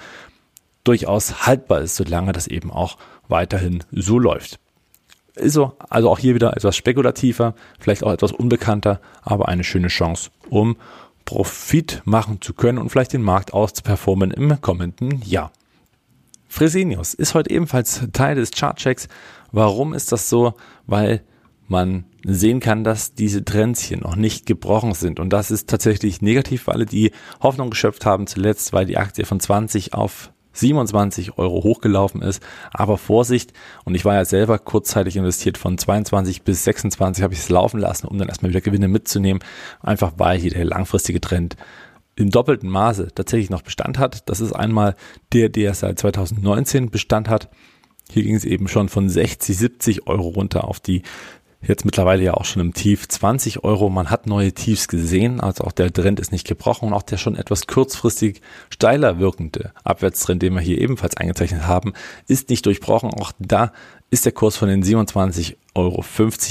durchaus 0.87 1.47
haltbar 1.47 1.81
ist, 1.81 1.97
solange 1.97 2.33
das 2.33 2.47
eben 2.47 2.71
auch 2.71 2.97
weiterhin 3.29 3.85
so 3.93 4.19
läuft. 4.19 4.59
Ist 5.35 5.53
so, 5.53 5.73
also 5.91 6.11
auch 6.11 6.19
hier 6.19 6.35
wieder 6.35 6.57
etwas 6.57 6.77
spekulativer, 6.77 7.55
vielleicht 7.79 8.05
auch 8.05 8.13
etwas 8.13 8.33
unbekannter, 8.33 9.01
aber 9.23 9.49
eine 9.49 9.65
schöne 9.65 9.89
Chance, 9.89 10.31
um 10.49 10.77
Profit 11.27 12.03
machen 12.05 12.41
zu 12.41 12.55
können 12.55 12.79
und 12.79 12.89
vielleicht 12.89 13.13
den 13.13 13.23
Markt 13.23 13.53
auszuperformen 13.53 14.31
im 14.31 14.61
kommenden 14.61 15.21
Jahr. 15.23 15.53
Fresenius 16.49 17.13
ist 17.13 17.35
heute 17.35 17.51
ebenfalls 17.51 18.01
Teil 18.13 18.37
des 18.37 18.53
Chartchecks. 18.53 19.09
Warum 19.53 19.93
ist 19.93 20.13
das 20.13 20.31
so? 20.31 20.55
Weil 20.87 21.23
man 21.69 22.05
sehen 22.25 22.61
kann, 22.61 22.85
dass 22.85 23.15
diese 23.15 23.45
Trends 23.45 23.81
hier 23.81 23.99
noch 23.99 24.17
nicht 24.17 24.47
gebrochen 24.47 24.95
sind. 24.95 25.21
Und 25.21 25.31
das 25.31 25.51
ist 25.51 25.69
tatsächlich 25.69 26.23
negativ, 26.23 26.67
weil 26.67 26.77
alle 26.77 26.87
die 26.87 27.11
Hoffnung 27.43 27.71
geschöpft 27.71 28.07
haben 28.07 28.27
zuletzt, 28.27 28.73
weil 28.73 28.87
die 28.87 28.97
Aktie 28.97 29.27
von 29.27 29.41
20 29.41 29.93
auf 29.93 30.31
27 30.57 31.39
Euro 31.39 31.63
hochgelaufen 31.63 32.23
ist. 32.23 32.43
Aber 32.73 32.99
Vorsicht, 32.99 33.53
und 33.85 33.95
ich 33.95 34.05
war 34.05 34.15
ja 34.15 34.25
selber 34.25 34.59
kurzzeitig 34.59 35.17
investiert 35.17 35.59
von 35.59 35.79
22 35.79 36.43
bis 36.43 36.65
26 36.65 37.23
habe 37.23 37.35
ich 37.35 37.41
es 37.41 37.49
laufen 37.49 37.81
lassen, 37.81 38.07
um 38.07 38.19
dann 38.19 38.29
erstmal 38.29 38.51
wieder 38.51 38.61
Gewinne 38.61 38.89
mitzunehmen. 38.89 39.43
Einfach 39.81 40.15
weil 40.17 40.39
hier 40.39 40.51
der 40.51 40.65
langfristige 40.65 41.21
Trend 41.21 41.57
im 42.17 42.31
doppelten 42.31 42.71
Maße 42.71 43.09
tatsächlich 43.15 43.51
noch 43.51 43.63
Bestand 43.63 43.99
hat. 43.99 44.29
Das 44.29 44.41
ist 44.41 44.53
einmal 44.53 44.97
der, 45.33 45.51
der 45.51 45.75
seit 45.75 45.99
2019 45.99 46.91
Bestand 46.91 47.29
hat. 47.29 47.51
Hier 48.11 48.23
ging 48.23 48.35
es 48.35 48.45
eben 48.45 48.69
schon 48.69 48.89
von 48.89 49.09
60, 49.09 49.57
70 49.57 50.07
Euro 50.07 50.29
runter 50.29 50.65
auf 50.65 50.81
die 50.81 51.03
jetzt 51.63 51.85
mittlerweile 51.85 52.23
ja 52.23 52.35
auch 52.35 52.45
schon 52.45 52.63
im 52.63 52.75
Tief 52.75 53.09
20 53.09 53.65
Euro. 53.65 53.89
Man 53.91 54.11
hat 54.11 54.27
neue 54.27 54.53
Tiefs 54.53 54.89
gesehen, 54.89 55.41
also 55.41 55.65
auch 55.65 55.73
der 55.73 55.93
Trend 55.93 56.21
ist 56.21 56.33
nicht 56.33 56.47
gebrochen 56.47 56.89
und 56.89 56.95
auch 56.95 57.03
der 57.03 57.17
schon 57.17 57.37
etwas 57.37 57.67
kurzfristig 57.67 58.41
steiler 58.71 59.19
wirkende 59.19 59.73
Abwärtstrend, 59.85 60.43
den 60.43 60.55
wir 60.55 60.61
hier 60.61 60.81
ebenfalls 60.81 61.17
eingezeichnet 61.17 61.67
haben, 61.67 61.93
ist 62.29 62.51
nicht 62.51 62.67
durchbrochen. 62.67 63.11
Auch 63.15 63.33
da 63.39 63.73
ist 64.11 64.25
der 64.25 64.33
Kurs 64.33 64.57
von 64.57 64.69
den 64.69 64.85
27,50 64.85 65.55
Euro 65.75 66.05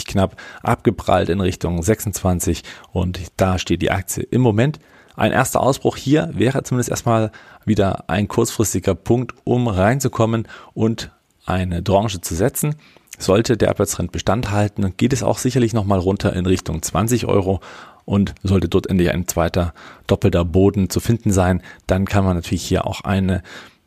knapp 0.05 0.41
abgeprallt 0.61 1.29
in 1.29 1.41
Richtung 1.41 1.81
26 1.81 2.63
und 2.91 3.19
da 3.37 3.57
steht 3.57 3.81
die 3.81 3.91
Aktie 3.91 4.23
im 4.23 4.41
Moment. 4.41 4.79
Ein 5.15 5.31
erster 5.31 5.61
Ausbruch 5.61 5.95
hier 5.95 6.29
wäre 6.33 6.63
zumindest 6.63 6.89
erstmal 6.89 7.31
wieder 7.63 8.09
ein 8.09 8.27
kurzfristiger 8.27 8.95
Punkt, 8.95 9.33
um 9.45 9.67
reinzukommen 9.67 10.47
und 10.73 11.11
eine 11.45 11.83
Tranche 11.83 12.19
zu 12.19 12.35
setzen. 12.35 12.75
Sollte 13.17 13.57
der 13.57 13.69
Abwärtstrend 13.69 14.11
Bestand 14.11 14.51
halten, 14.51 14.93
geht 14.97 15.13
es 15.13 15.23
auch 15.23 15.37
sicherlich 15.37 15.73
nochmal 15.73 15.99
runter 15.99 16.33
in 16.33 16.45
Richtung 16.45 16.81
20 16.81 17.25
Euro 17.25 17.61
und 18.05 18.35
sollte 18.43 18.69
dort 18.69 18.87
endlich 18.87 19.11
ein 19.11 19.27
zweiter 19.27 19.73
doppelter 20.07 20.45
Boden 20.45 20.89
zu 20.89 20.99
finden 20.99 21.31
sein, 21.31 21.61
dann 21.87 22.05
kann 22.05 22.23
man 22.23 22.35
natürlich 22.35 22.63
hier 22.63 22.85
auch 22.85 23.01
eine 23.01 23.41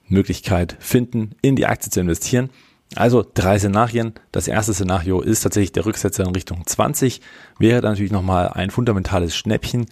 Möglichkeit 0.09 0.77
finden, 0.81 1.33
in 1.43 1.57
die 1.57 1.67
Aktie 1.67 1.91
zu 1.91 2.01
investieren. 2.01 2.51
Also 2.97 3.25
drei 3.35 3.59
Szenarien. 3.59 4.15
Das 4.33 4.49
erste 4.49 4.73
Szenario 4.73 5.21
ist 5.21 5.43
tatsächlich 5.43 5.73
der 5.73 5.85
Rücksetzer 5.85 6.25
in 6.25 6.35
Richtung 6.35 6.67
20. 6.67 7.21
Wäre 7.59 7.83
dann 7.83 7.93
natürlich 7.93 8.13
nochmal 8.13 8.49
ein 8.49 8.71
fundamentales 8.71 9.37
Schnäppchen. 9.37 9.87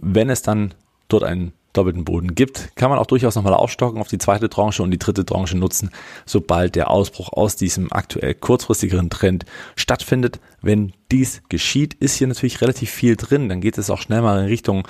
Wenn 0.00 0.30
es 0.30 0.42
dann 0.42 0.74
dort 1.08 1.24
einen 1.24 1.52
doppelten 1.72 2.04
Boden 2.04 2.34
gibt, 2.34 2.74
kann 2.76 2.90
man 2.90 2.98
auch 2.98 3.06
durchaus 3.06 3.34
nochmal 3.34 3.54
aufstocken 3.54 4.00
auf 4.00 4.08
die 4.08 4.18
zweite 4.18 4.48
Tranche 4.48 4.82
und 4.82 4.90
die 4.90 4.98
dritte 4.98 5.24
Tranche 5.24 5.56
nutzen, 5.56 5.90
sobald 6.26 6.74
der 6.74 6.90
Ausbruch 6.90 7.32
aus 7.32 7.56
diesem 7.56 7.92
aktuell 7.92 8.34
kurzfristigeren 8.34 9.10
Trend 9.10 9.44
stattfindet. 9.76 10.40
Wenn 10.60 10.92
dies 11.10 11.42
geschieht, 11.48 11.94
ist 11.94 12.16
hier 12.16 12.26
natürlich 12.26 12.60
relativ 12.60 12.90
viel 12.90 13.16
drin. 13.16 13.48
Dann 13.48 13.60
geht 13.60 13.78
es 13.78 13.90
auch 13.90 14.00
schnell 14.00 14.22
mal 14.22 14.40
in 14.40 14.46
Richtung 14.46 14.86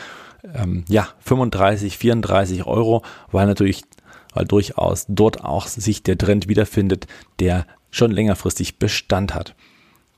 ähm, 0.54 0.84
ja 0.88 1.08
35, 1.20 1.98
34 1.98 2.66
Euro, 2.66 3.02
weil 3.30 3.46
natürlich 3.46 3.84
weil 4.34 4.46
durchaus 4.46 5.04
dort 5.08 5.44
auch 5.44 5.66
sich 5.66 6.02
der 6.02 6.18
Trend 6.18 6.48
wiederfindet, 6.48 7.06
der 7.38 7.66
schon 7.90 8.10
längerfristig 8.10 8.78
Bestand 8.78 9.34
hat. 9.34 9.54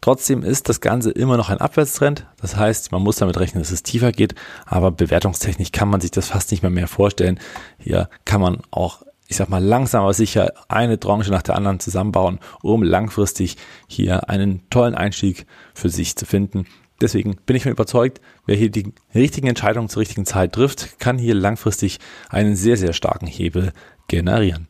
Trotzdem 0.04 0.42
ist 0.42 0.68
das 0.68 0.82
Ganze 0.82 1.10
immer 1.12 1.38
noch 1.38 1.48
ein 1.48 1.62
Abwärtstrend. 1.62 2.26
Das 2.38 2.56
heißt, 2.56 2.92
man 2.92 3.00
muss 3.00 3.16
damit 3.16 3.40
rechnen, 3.40 3.62
dass 3.62 3.72
es 3.72 3.82
tiefer 3.82 4.12
geht. 4.12 4.34
Aber 4.66 4.90
bewertungstechnisch 4.90 5.72
kann 5.72 5.88
man 5.88 6.02
sich 6.02 6.10
das 6.10 6.28
fast 6.28 6.50
nicht 6.50 6.62
mehr 6.62 6.70
mehr 6.70 6.88
vorstellen. 6.88 7.40
Hier 7.78 8.10
kann 8.26 8.42
man 8.42 8.60
auch, 8.70 9.00
ich 9.28 9.36
sag 9.36 9.48
mal, 9.48 9.64
langsam 9.64 10.02
aber 10.02 10.12
sicher 10.12 10.52
eine 10.68 11.00
Tranche 11.00 11.30
nach 11.30 11.40
der 11.40 11.56
anderen 11.56 11.80
zusammenbauen, 11.80 12.38
um 12.60 12.82
langfristig 12.82 13.56
hier 13.86 14.28
einen 14.28 14.68
tollen 14.68 14.94
Einstieg 14.94 15.46
für 15.72 15.88
sich 15.88 16.16
zu 16.16 16.26
finden. 16.26 16.66
Deswegen 17.00 17.36
bin 17.46 17.56
ich 17.56 17.64
mir 17.64 17.70
überzeugt, 17.70 18.20
wer 18.44 18.56
hier 18.56 18.70
die 18.70 18.92
richtigen 19.14 19.46
Entscheidungen 19.46 19.88
zur 19.88 20.02
richtigen 20.02 20.26
Zeit 20.26 20.52
trifft, 20.52 21.00
kann 21.00 21.16
hier 21.16 21.34
langfristig 21.34 21.98
einen 22.28 22.56
sehr, 22.56 22.76
sehr 22.76 22.92
starken 22.92 23.26
Hebel 23.26 23.72
generieren. 24.08 24.68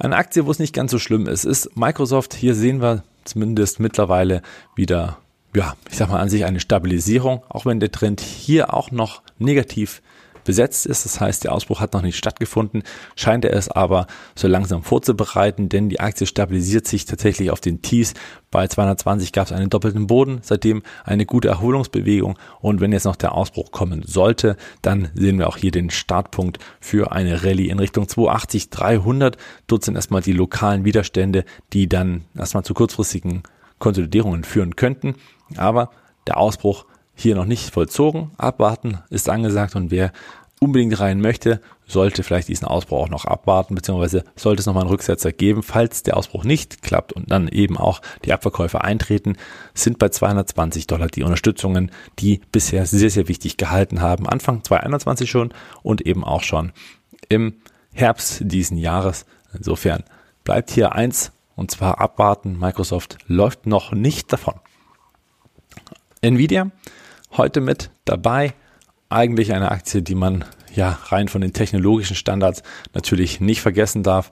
Eine 0.00 0.16
Aktie, 0.16 0.46
wo 0.46 0.50
es 0.50 0.58
nicht 0.58 0.74
ganz 0.74 0.90
so 0.90 0.98
schlimm 0.98 1.28
ist, 1.28 1.44
ist 1.44 1.76
Microsoft. 1.76 2.34
Hier 2.34 2.56
sehen 2.56 2.82
wir 2.82 3.04
zumindest 3.24 3.80
mittlerweile 3.80 4.42
wieder, 4.74 5.18
ja, 5.54 5.74
ich 5.88 5.96
sag 5.96 6.08
mal 6.08 6.20
an 6.20 6.28
sich 6.28 6.44
eine 6.44 6.60
Stabilisierung, 6.60 7.42
auch 7.48 7.66
wenn 7.66 7.80
der 7.80 7.90
Trend 7.90 8.20
hier 8.20 8.74
auch 8.74 8.90
noch 8.90 9.22
negativ 9.38 10.02
besetzt 10.44 10.86
ist. 10.86 11.04
Das 11.04 11.20
heißt, 11.20 11.44
der 11.44 11.52
Ausbruch 11.52 11.80
hat 11.80 11.92
noch 11.92 12.02
nicht 12.02 12.16
stattgefunden, 12.16 12.82
scheint 13.16 13.44
er 13.44 13.54
es 13.54 13.68
aber 13.68 14.06
so 14.34 14.48
langsam 14.48 14.82
vorzubereiten, 14.82 15.68
denn 15.68 15.88
die 15.88 16.00
Aktie 16.00 16.26
stabilisiert 16.26 16.86
sich 16.86 17.04
tatsächlich 17.04 17.50
auf 17.50 17.60
den 17.60 17.82
Tiefs. 17.82 18.14
Bei 18.50 18.66
220 18.66 19.32
gab 19.32 19.46
es 19.46 19.52
einen 19.52 19.70
doppelten 19.70 20.06
Boden, 20.06 20.40
seitdem 20.42 20.82
eine 21.04 21.24
gute 21.26 21.48
Erholungsbewegung 21.48 22.38
und 22.60 22.80
wenn 22.80 22.92
jetzt 22.92 23.04
noch 23.04 23.16
der 23.16 23.32
Ausbruch 23.32 23.70
kommen 23.70 24.02
sollte, 24.04 24.56
dann 24.82 25.08
sehen 25.14 25.38
wir 25.38 25.48
auch 25.48 25.56
hier 25.56 25.70
den 25.70 25.90
Startpunkt 25.90 26.58
für 26.80 27.12
eine 27.12 27.44
Rallye 27.44 27.68
in 27.68 27.78
Richtung 27.78 28.08
280, 28.08 28.70
300. 28.70 29.36
Dort 29.66 29.84
sind 29.84 29.94
erstmal 29.94 30.22
die 30.22 30.32
lokalen 30.32 30.84
Widerstände, 30.84 31.44
die 31.72 31.88
dann 31.88 32.24
erstmal 32.36 32.64
zu 32.64 32.74
kurzfristigen 32.74 33.42
Konsolidierungen 33.78 34.44
führen 34.44 34.76
könnten, 34.76 35.14
aber 35.56 35.90
der 36.26 36.36
Ausbruch 36.36 36.84
hier 37.20 37.34
noch 37.34 37.44
nicht 37.44 37.72
vollzogen. 37.72 38.30
Abwarten 38.38 38.98
ist 39.10 39.28
angesagt 39.28 39.76
und 39.76 39.90
wer 39.90 40.12
unbedingt 40.60 41.00
rein 41.00 41.20
möchte, 41.20 41.60
sollte 41.86 42.22
vielleicht 42.22 42.48
diesen 42.48 42.66
Ausbruch 42.66 43.00
auch 43.00 43.08
noch 43.08 43.24
abwarten, 43.24 43.74
beziehungsweise 43.74 44.24
sollte 44.36 44.60
es 44.60 44.66
nochmal 44.66 44.82
einen 44.82 44.90
Rücksetzer 44.90 45.32
geben. 45.32 45.62
Falls 45.62 46.02
der 46.02 46.16
Ausbruch 46.16 46.44
nicht 46.44 46.82
klappt 46.82 47.12
und 47.12 47.30
dann 47.30 47.48
eben 47.48 47.76
auch 47.76 48.00
die 48.24 48.32
Abverkäufe 48.32 48.82
eintreten, 48.82 49.36
sind 49.74 49.98
bei 49.98 50.10
220 50.10 50.86
Dollar 50.86 51.08
die 51.08 51.22
Unterstützungen, 51.22 51.90
die 52.18 52.42
bisher 52.52 52.86
sehr, 52.86 53.10
sehr 53.10 53.26
wichtig 53.26 53.56
gehalten 53.56 54.00
haben. 54.00 54.28
Anfang 54.28 54.62
2021 54.62 55.30
schon 55.30 55.52
und 55.82 56.02
eben 56.02 56.24
auch 56.24 56.42
schon 56.42 56.72
im 57.28 57.54
Herbst 57.92 58.42
diesen 58.44 58.76
Jahres. 58.76 59.26
Insofern 59.52 60.04
bleibt 60.44 60.70
hier 60.70 60.92
eins 60.92 61.32
und 61.56 61.70
zwar 61.70 62.00
abwarten. 62.00 62.58
Microsoft 62.58 63.18
läuft 63.26 63.66
noch 63.66 63.92
nicht 63.92 64.32
davon. 64.32 64.54
Nvidia 66.20 66.70
heute 67.32 67.60
mit 67.60 67.90
dabei. 68.04 68.54
Eigentlich 69.08 69.52
eine 69.52 69.70
Aktie, 69.70 70.02
die 70.02 70.14
man 70.14 70.44
ja 70.74 70.98
rein 71.06 71.28
von 71.28 71.40
den 71.40 71.52
technologischen 71.52 72.16
Standards 72.16 72.62
natürlich 72.94 73.40
nicht 73.40 73.60
vergessen 73.60 74.02
darf. 74.02 74.30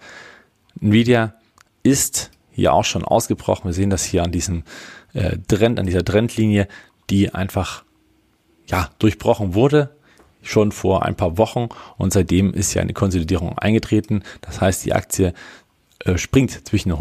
Nvidia 0.80 1.34
ist 1.82 2.30
hier 2.50 2.72
auch 2.72 2.84
schon 2.84 3.04
ausgebrochen. 3.04 3.66
Wir 3.68 3.74
sehen 3.74 3.90
das 3.90 4.04
hier 4.04 4.22
an 4.22 4.32
diesem 4.32 4.62
äh, 5.14 5.37
Trend, 5.48 5.80
an 5.80 5.87
dieser 5.87 6.04
Trendlinie, 6.04 6.68
die 7.11 7.34
einfach 7.34 7.84
ja 8.66 8.90
durchbrochen 8.98 9.54
wurde 9.54 9.90
schon 10.42 10.72
vor 10.72 11.04
ein 11.04 11.14
paar 11.16 11.38
Wochen 11.38 11.68
und 11.96 12.12
seitdem 12.12 12.52
ist 12.54 12.74
ja 12.74 12.82
eine 12.82 12.92
Konsolidierung 12.92 13.58
eingetreten. 13.58 14.22
Das 14.40 14.61
heißt, 14.61 14.84
die 14.84 14.92
Aktie 14.92 15.34
äh, 16.04 16.16
springt 16.16 16.66
zwischen 16.66 16.98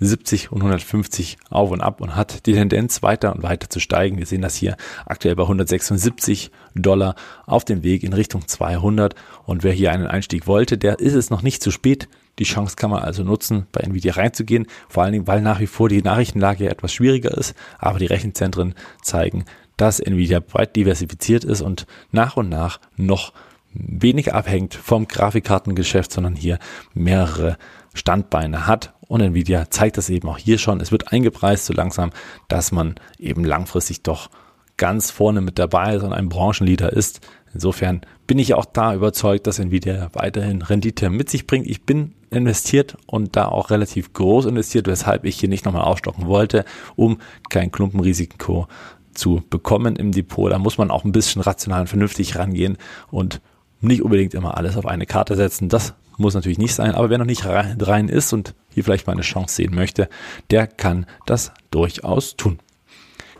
170 0.00 0.50
und 0.50 0.58
150 0.58 1.36
auf 1.50 1.70
und 1.70 1.82
ab 1.82 2.00
und 2.00 2.16
hat 2.16 2.46
die 2.46 2.54
Tendenz 2.54 3.02
weiter 3.02 3.34
und 3.34 3.42
weiter 3.42 3.68
zu 3.68 3.80
steigen. 3.80 4.16
Wir 4.16 4.24
sehen 4.24 4.40
das 4.40 4.56
hier 4.56 4.76
aktuell 5.04 5.36
bei 5.36 5.42
176 5.42 6.50
Dollar 6.74 7.14
auf 7.46 7.66
dem 7.66 7.82
Weg 7.82 8.02
in 8.02 8.14
Richtung 8.14 8.48
200 8.48 9.14
und 9.44 9.62
wer 9.62 9.72
hier 9.72 9.92
einen 9.92 10.06
Einstieg 10.06 10.46
wollte, 10.46 10.78
der 10.78 11.00
ist 11.00 11.14
es 11.14 11.28
noch 11.28 11.42
nicht 11.42 11.62
zu 11.62 11.70
spät. 11.70 12.08
Die 12.38 12.44
Chance 12.44 12.76
kann 12.76 12.90
man 12.90 13.02
also 13.02 13.24
nutzen, 13.24 13.66
bei 13.72 13.80
Nvidia 13.82 14.14
reinzugehen, 14.14 14.66
vor 14.88 15.02
allen 15.02 15.12
Dingen, 15.12 15.26
weil 15.26 15.42
nach 15.42 15.60
wie 15.60 15.66
vor 15.66 15.90
die 15.90 16.00
Nachrichtenlage 16.00 16.70
etwas 16.70 16.94
schwieriger 16.94 17.36
ist, 17.36 17.54
aber 17.78 17.98
die 17.98 18.06
Rechenzentren 18.06 18.74
zeigen, 19.02 19.44
dass 19.76 20.00
Nvidia 20.00 20.40
breit 20.40 20.76
diversifiziert 20.76 21.44
ist 21.44 21.60
und 21.60 21.86
nach 22.10 22.38
und 22.38 22.48
nach 22.48 22.80
noch 22.96 23.34
weniger 23.72 24.34
abhängt 24.34 24.74
vom 24.74 25.06
Grafikkartengeschäft, 25.06 26.12
sondern 26.12 26.34
hier 26.34 26.58
mehrere 26.94 27.56
Standbeine 27.94 28.66
hat. 28.66 28.94
Und 29.08 29.20
Nvidia 29.20 29.70
zeigt 29.70 29.98
das 29.98 30.08
eben 30.10 30.28
auch 30.28 30.38
hier 30.38 30.58
schon. 30.58 30.80
Es 30.80 30.92
wird 30.92 31.12
eingepreist 31.12 31.66
so 31.66 31.72
langsam, 31.72 32.10
dass 32.48 32.70
man 32.70 32.94
eben 33.18 33.44
langfristig 33.44 34.02
doch 34.02 34.30
ganz 34.76 35.10
vorne 35.10 35.40
mit 35.40 35.58
dabei 35.58 35.96
ist 35.96 36.04
und 36.04 36.12
ein 36.12 36.28
Branchenleader 36.28 36.92
ist. 36.92 37.20
Insofern 37.52 38.02
bin 38.26 38.38
ich 38.38 38.54
auch 38.54 38.64
da 38.64 38.94
überzeugt, 38.94 39.46
dass 39.46 39.58
Nvidia 39.58 40.08
weiterhin 40.12 40.62
Rendite 40.62 41.10
mit 41.10 41.28
sich 41.28 41.46
bringt. 41.46 41.66
Ich 41.66 41.84
bin 41.84 42.14
investiert 42.30 42.96
und 43.06 43.36
da 43.36 43.46
auch 43.46 43.70
relativ 43.70 44.12
groß 44.12 44.46
investiert, 44.46 44.86
weshalb 44.86 45.24
ich 45.24 45.38
hier 45.38 45.48
nicht 45.48 45.64
nochmal 45.64 45.82
aufstocken 45.82 46.26
wollte, 46.26 46.64
um 46.94 47.18
kein 47.48 47.72
Klumpenrisiko 47.72 48.68
zu 49.12 49.42
bekommen 49.50 49.96
im 49.96 50.12
Depot. 50.12 50.50
Da 50.50 50.58
muss 50.58 50.78
man 50.78 50.90
auch 50.90 51.04
ein 51.04 51.12
bisschen 51.12 51.42
rational 51.42 51.82
und 51.82 51.88
vernünftig 51.88 52.36
rangehen 52.36 52.78
und 53.10 53.40
nicht 53.80 54.02
unbedingt 54.02 54.34
immer 54.34 54.56
alles 54.56 54.76
auf 54.76 54.86
eine 54.86 55.06
Karte 55.06 55.36
setzen. 55.36 55.68
Das 55.68 55.94
muss 56.20 56.34
natürlich 56.34 56.58
nicht 56.58 56.74
sein, 56.74 56.94
aber 56.94 57.10
wer 57.10 57.18
noch 57.18 57.24
nicht 57.24 57.44
rein 57.46 58.08
ist 58.08 58.32
und 58.32 58.54
hier 58.72 58.84
vielleicht 58.84 59.06
mal 59.06 59.14
eine 59.14 59.22
Chance 59.22 59.56
sehen 59.56 59.74
möchte, 59.74 60.08
der 60.50 60.66
kann 60.66 61.06
das 61.26 61.52
durchaus 61.70 62.36
tun. 62.36 62.58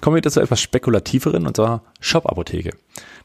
Kommen 0.00 0.16
wir 0.16 0.22
zu 0.22 0.40
etwas 0.40 0.60
spekulativeren, 0.60 1.46
und 1.46 1.56
zwar 1.56 1.82
Shop-Apotheke. 2.00 2.70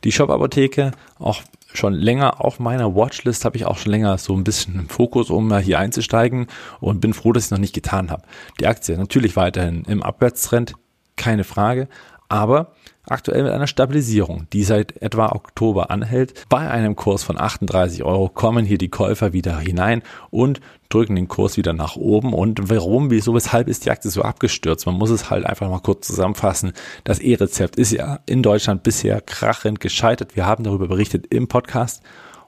Die 0.03 0.11
Shop-Apotheke, 0.11 0.91
auch 1.19 1.41
schon 1.73 1.93
länger 1.93 2.43
auf 2.43 2.59
meiner 2.59 2.95
Watchlist, 2.95 3.45
habe 3.45 3.57
ich 3.57 3.65
auch 3.65 3.77
schon 3.77 3.91
länger 3.91 4.17
so 4.17 4.35
ein 4.35 4.43
bisschen 4.43 4.75
im 4.75 4.89
Fokus, 4.89 5.29
um 5.29 5.47
mal 5.47 5.61
hier 5.61 5.79
einzusteigen 5.79 6.47
und 6.81 6.99
bin 6.99 7.13
froh, 7.13 7.31
dass 7.31 7.43
ich 7.43 7.47
es 7.47 7.51
noch 7.51 7.59
nicht 7.59 7.73
getan 7.73 8.11
habe. 8.11 8.23
Die 8.59 8.67
Aktie 8.67 8.97
natürlich 8.97 9.35
weiterhin 9.35 9.83
im 9.85 10.03
Abwärtstrend, 10.03 10.73
keine 11.15 11.45
Frage, 11.45 11.87
aber 12.29 12.71
aktuell 13.07 13.43
mit 13.43 13.51
einer 13.51 13.67
Stabilisierung, 13.67 14.47
die 14.51 14.63
seit 14.63 15.01
etwa 15.01 15.29
Oktober 15.29 15.91
anhält. 15.91 16.45
Bei 16.49 16.69
einem 16.69 16.95
Kurs 16.95 17.23
von 17.23 17.39
38 17.39 18.03
Euro 18.03 18.29
kommen 18.29 18.65
hier 18.65 18.77
die 18.77 18.89
Käufer 18.89 19.33
wieder 19.33 19.59
hinein 19.59 20.01
und 20.31 20.59
drücken 20.89 21.15
den 21.15 21.27
Kurs 21.27 21.57
wieder 21.57 21.73
nach 21.73 21.95
oben. 21.95 22.33
Und 22.33 22.69
warum, 22.69 23.11
wieso, 23.11 23.33
weshalb 23.33 23.67
ist 23.67 23.85
die 23.85 23.91
Aktie 23.91 24.09
so 24.09 24.21
abgestürzt? 24.21 24.85
Man 24.85 24.95
muss 24.95 25.09
es 25.09 25.29
halt 25.29 25.45
einfach 25.45 25.69
mal 25.69 25.79
kurz 25.79 26.07
zusammenfassen. 26.07 26.73
Das 27.03 27.19
E-Rezept 27.19 27.75
ist 27.75 27.91
ja 27.91 28.19
in 28.25 28.41
Deutschland 28.41 28.83
bisher 28.83 29.21
krachend 29.21 29.79
gescheitert. 29.79 30.35
Wir 30.35 30.45
haben 30.45 30.63
darüber 30.63 30.87
berichtet 30.87 31.27
im 31.27 31.47
Podcast. 31.47 32.01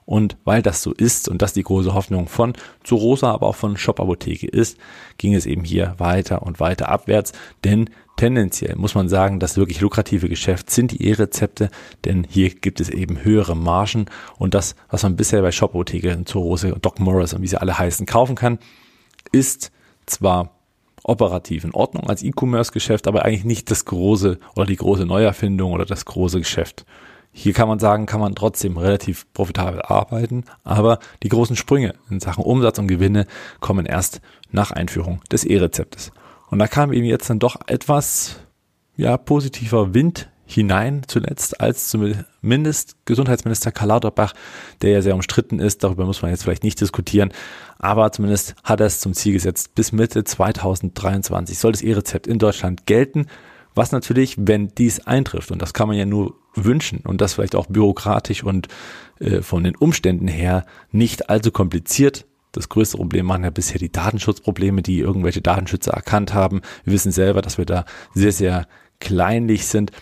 Und 0.08 0.38
weil 0.44 0.62
das 0.62 0.80
so 0.80 0.94
ist 0.94 1.28
und 1.28 1.42
das 1.42 1.52
die 1.52 1.62
große 1.62 1.92
Hoffnung 1.92 2.28
von 2.28 2.54
Zurosa, 2.82 3.30
aber 3.30 3.46
auch 3.46 3.56
von 3.56 3.76
Shop 3.76 4.00
Apotheke 4.00 4.46
ist, 4.46 4.78
ging 5.18 5.34
es 5.34 5.44
eben 5.44 5.64
hier 5.64 5.96
weiter 5.98 6.40
und 6.44 6.60
weiter 6.60 6.88
abwärts, 6.88 7.32
denn 7.62 7.90
tendenziell 8.16 8.74
muss 8.76 8.94
man 8.94 9.10
sagen, 9.10 9.38
das 9.38 9.58
wirklich 9.58 9.82
lukrative 9.82 10.30
Geschäft 10.30 10.70
sind 10.70 10.92
die 10.92 11.04
E-Rezepte, 11.06 11.68
denn 12.06 12.24
hier 12.26 12.48
gibt 12.48 12.80
es 12.80 12.88
eben 12.88 13.22
höhere 13.22 13.54
Margen 13.54 14.06
und 14.38 14.54
das, 14.54 14.76
was 14.88 15.02
man 15.02 15.14
bisher 15.14 15.42
bei 15.42 15.52
Shop 15.52 15.72
Apotheke, 15.72 16.24
Zurose, 16.24 16.74
Doc 16.80 17.00
Morris 17.00 17.34
und 17.34 17.42
wie 17.42 17.48
sie 17.48 17.60
alle 17.60 17.78
heißen, 17.78 18.06
kaufen 18.06 18.34
kann, 18.34 18.58
ist 19.30 19.72
zwar 20.06 20.52
operativ 21.02 21.64
in 21.64 21.74
Ordnung 21.74 22.08
als 22.08 22.22
E-Commerce-Geschäft, 22.22 23.08
aber 23.08 23.26
eigentlich 23.26 23.44
nicht 23.44 23.70
das 23.70 23.84
große 23.84 24.38
oder 24.56 24.64
die 24.64 24.76
große 24.76 25.04
Neuerfindung 25.04 25.72
oder 25.72 25.84
das 25.84 26.06
große 26.06 26.38
Geschäft. 26.38 26.86
Hier 27.32 27.52
kann 27.52 27.68
man 27.68 27.78
sagen, 27.78 28.06
kann 28.06 28.20
man 28.20 28.34
trotzdem 28.34 28.76
relativ 28.76 29.32
profitabel 29.32 29.80
arbeiten, 29.82 30.44
aber 30.64 30.98
die 31.22 31.28
großen 31.28 31.56
Sprünge 31.56 31.94
in 32.10 32.20
Sachen 32.20 32.42
Umsatz 32.42 32.78
und 32.78 32.88
Gewinne 32.88 33.26
kommen 33.60 33.86
erst 33.86 34.20
nach 34.50 34.72
Einführung 34.72 35.20
des 35.30 35.44
E-Rezeptes. 35.44 36.10
Und 36.50 36.58
da 36.58 36.66
kam 36.66 36.92
eben 36.92 37.06
jetzt 37.06 37.28
dann 37.30 37.38
doch 37.38 37.56
etwas 37.66 38.40
ja, 38.96 39.16
positiver 39.16 39.94
Wind 39.94 40.28
hinein 40.48 41.02
zuletzt, 41.06 41.60
als 41.60 41.88
zumindest 41.88 42.96
Gesundheitsminister 43.04 43.70
Karl 43.70 43.88
Lauterbach, 43.88 44.32
der 44.80 44.90
ja 44.90 45.02
sehr 45.02 45.14
umstritten 45.14 45.60
ist, 45.60 45.84
darüber 45.84 46.06
muss 46.06 46.22
man 46.22 46.30
jetzt 46.30 46.42
vielleicht 46.42 46.64
nicht 46.64 46.80
diskutieren, 46.80 47.32
aber 47.78 48.10
zumindest 48.12 48.54
hat 48.64 48.80
er 48.80 48.86
es 48.86 49.00
zum 49.00 49.12
Ziel 49.12 49.34
gesetzt, 49.34 49.74
bis 49.74 49.92
Mitte 49.92 50.24
2023 50.24 51.58
soll 51.58 51.72
das 51.72 51.82
E-Rezept 51.82 52.26
in 52.26 52.38
Deutschland 52.38 52.86
gelten, 52.86 53.26
was 53.74 53.92
natürlich, 53.92 54.36
wenn 54.38 54.68
dies 54.68 55.06
eintrifft, 55.06 55.50
und 55.52 55.60
das 55.60 55.74
kann 55.74 55.86
man 55.86 55.98
ja 55.98 56.06
nur 56.06 56.34
wünschen 56.64 57.00
und 57.04 57.20
das 57.20 57.34
vielleicht 57.34 57.54
auch 57.54 57.66
bürokratisch 57.66 58.42
und 58.44 58.68
äh, 59.20 59.42
von 59.42 59.64
den 59.64 59.76
Umständen 59.76 60.28
her 60.28 60.64
nicht 60.90 61.30
allzu 61.30 61.50
kompliziert 61.50 62.26
das 62.52 62.68
größte 62.68 62.96
Problem 62.96 63.28
waren 63.28 63.44
ja 63.44 63.50
bisher 63.50 63.78
die 63.78 63.92
Datenschutzprobleme, 63.92 64.82
die 64.82 64.98
irgendwelche 64.98 65.40
Datenschützer 65.40 65.92
erkannt 65.92 66.34
haben. 66.34 66.62
Wir 66.84 66.94
wissen 66.94 67.12
selber, 67.12 67.42
dass 67.42 67.58
wir 67.58 67.66
da 67.66 67.84
sehr, 68.14 68.32
sehr 68.32 68.66
kleinlich 69.00 69.66
sind. 69.66 69.92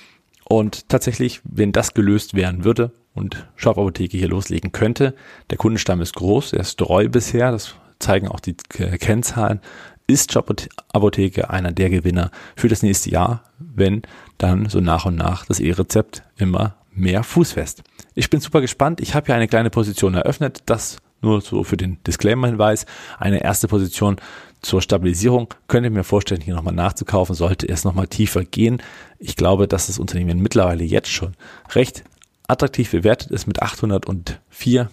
Und 0.44 0.88
tatsächlich, 0.88 1.40
wenn 1.44 1.72
das 1.72 1.92
gelöst 1.92 2.34
werden 2.34 2.64
würde 2.64 2.92
und 3.14 3.48
Shop 3.56 3.78
Apotheke 3.78 4.16
hier 4.16 4.28
loslegen 4.28 4.72
könnte, 4.72 5.14
der 5.50 5.58
Kundenstamm 5.58 6.00
ist 6.00 6.14
groß, 6.14 6.52
er 6.52 6.60
ist 6.60 6.78
treu 6.78 7.08
bisher, 7.08 7.50
das 7.50 7.74
zeigen 7.98 8.28
auch 8.28 8.40
die 8.40 8.54
Kennzahlen, 8.54 9.60
ist 10.06 10.32
Shop 10.32 10.54
Apotheke 10.92 11.50
einer 11.50 11.72
der 11.72 11.90
Gewinner 11.90 12.30
für 12.54 12.68
das 12.68 12.82
nächste 12.82 13.10
Jahr, 13.10 13.42
wenn 13.58 14.02
dann 14.38 14.68
so 14.68 14.80
nach 14.80 15.06
und 15.06 15.16
nach 15.16 15.46
das 15.46 15.60
E-Rezept 15.60 16.22
immer 16.36 16.76
mehr 16.92 17.22
fußfest. 17.22 17.82
Ich 18.14 18.30
bin 18.30 18.40
super 18.40 18.60
gespannt. 18.60 19.00
Ich 19.00 19.14
habe 19.14 19.26
hier 19.26 19.34
eine 19.34 19.48
kleine 19.48 19.70
Position 19.70 20.14
eröffnet. 20.14 20.62
Das 20.66 20.98
nur 21.22 21.40
so 21.40 21.64
für 21.64 21.76
den 21.76 21.98
Disclaimer-Hinweis. 22.06 22.86
Eine 23.18 23.42
erste 23.42 23.68
Position 23.68 24.16
zur 24.62 24.82
Stabilisierung 24.82 25.52
könnte 25.68 25.88
ich 25.88 25.94
mir 25.94 26.04
vorstellen, 26.04 26.40
hier 26.40 26.54
nochmal 26.54 26.74
nachzukaufen, 26.74 27.34
sollte 27.34 27.68
es 27.68 27.84
nochmal 27.84 28.08
tiefer 28.08 28.44
gehen. 28.44 28.82
Ich 29.18 29.36
glaube, 29.36 29.68
dass 29.68 29.86
das 29.86 29.98
Unternehmen 29.98 30.40
mittlerweile 30.40 30.84
jetzt 30.84 31.10
schon 31.10 31.34
recht 31.74 32.04
attraktiv 32.48 32.90
bewertet 32.90 33.30
ist 33.30 33.46
mit 33.46 33.62
804, 33.62 34.90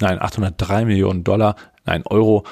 nein, 0.00 0.20
803 0.20 0.84
Millionen 0.84 1.24
Dollar, 1.24 1.56
nein, 1.84 2.02
Euro 2.06 2.44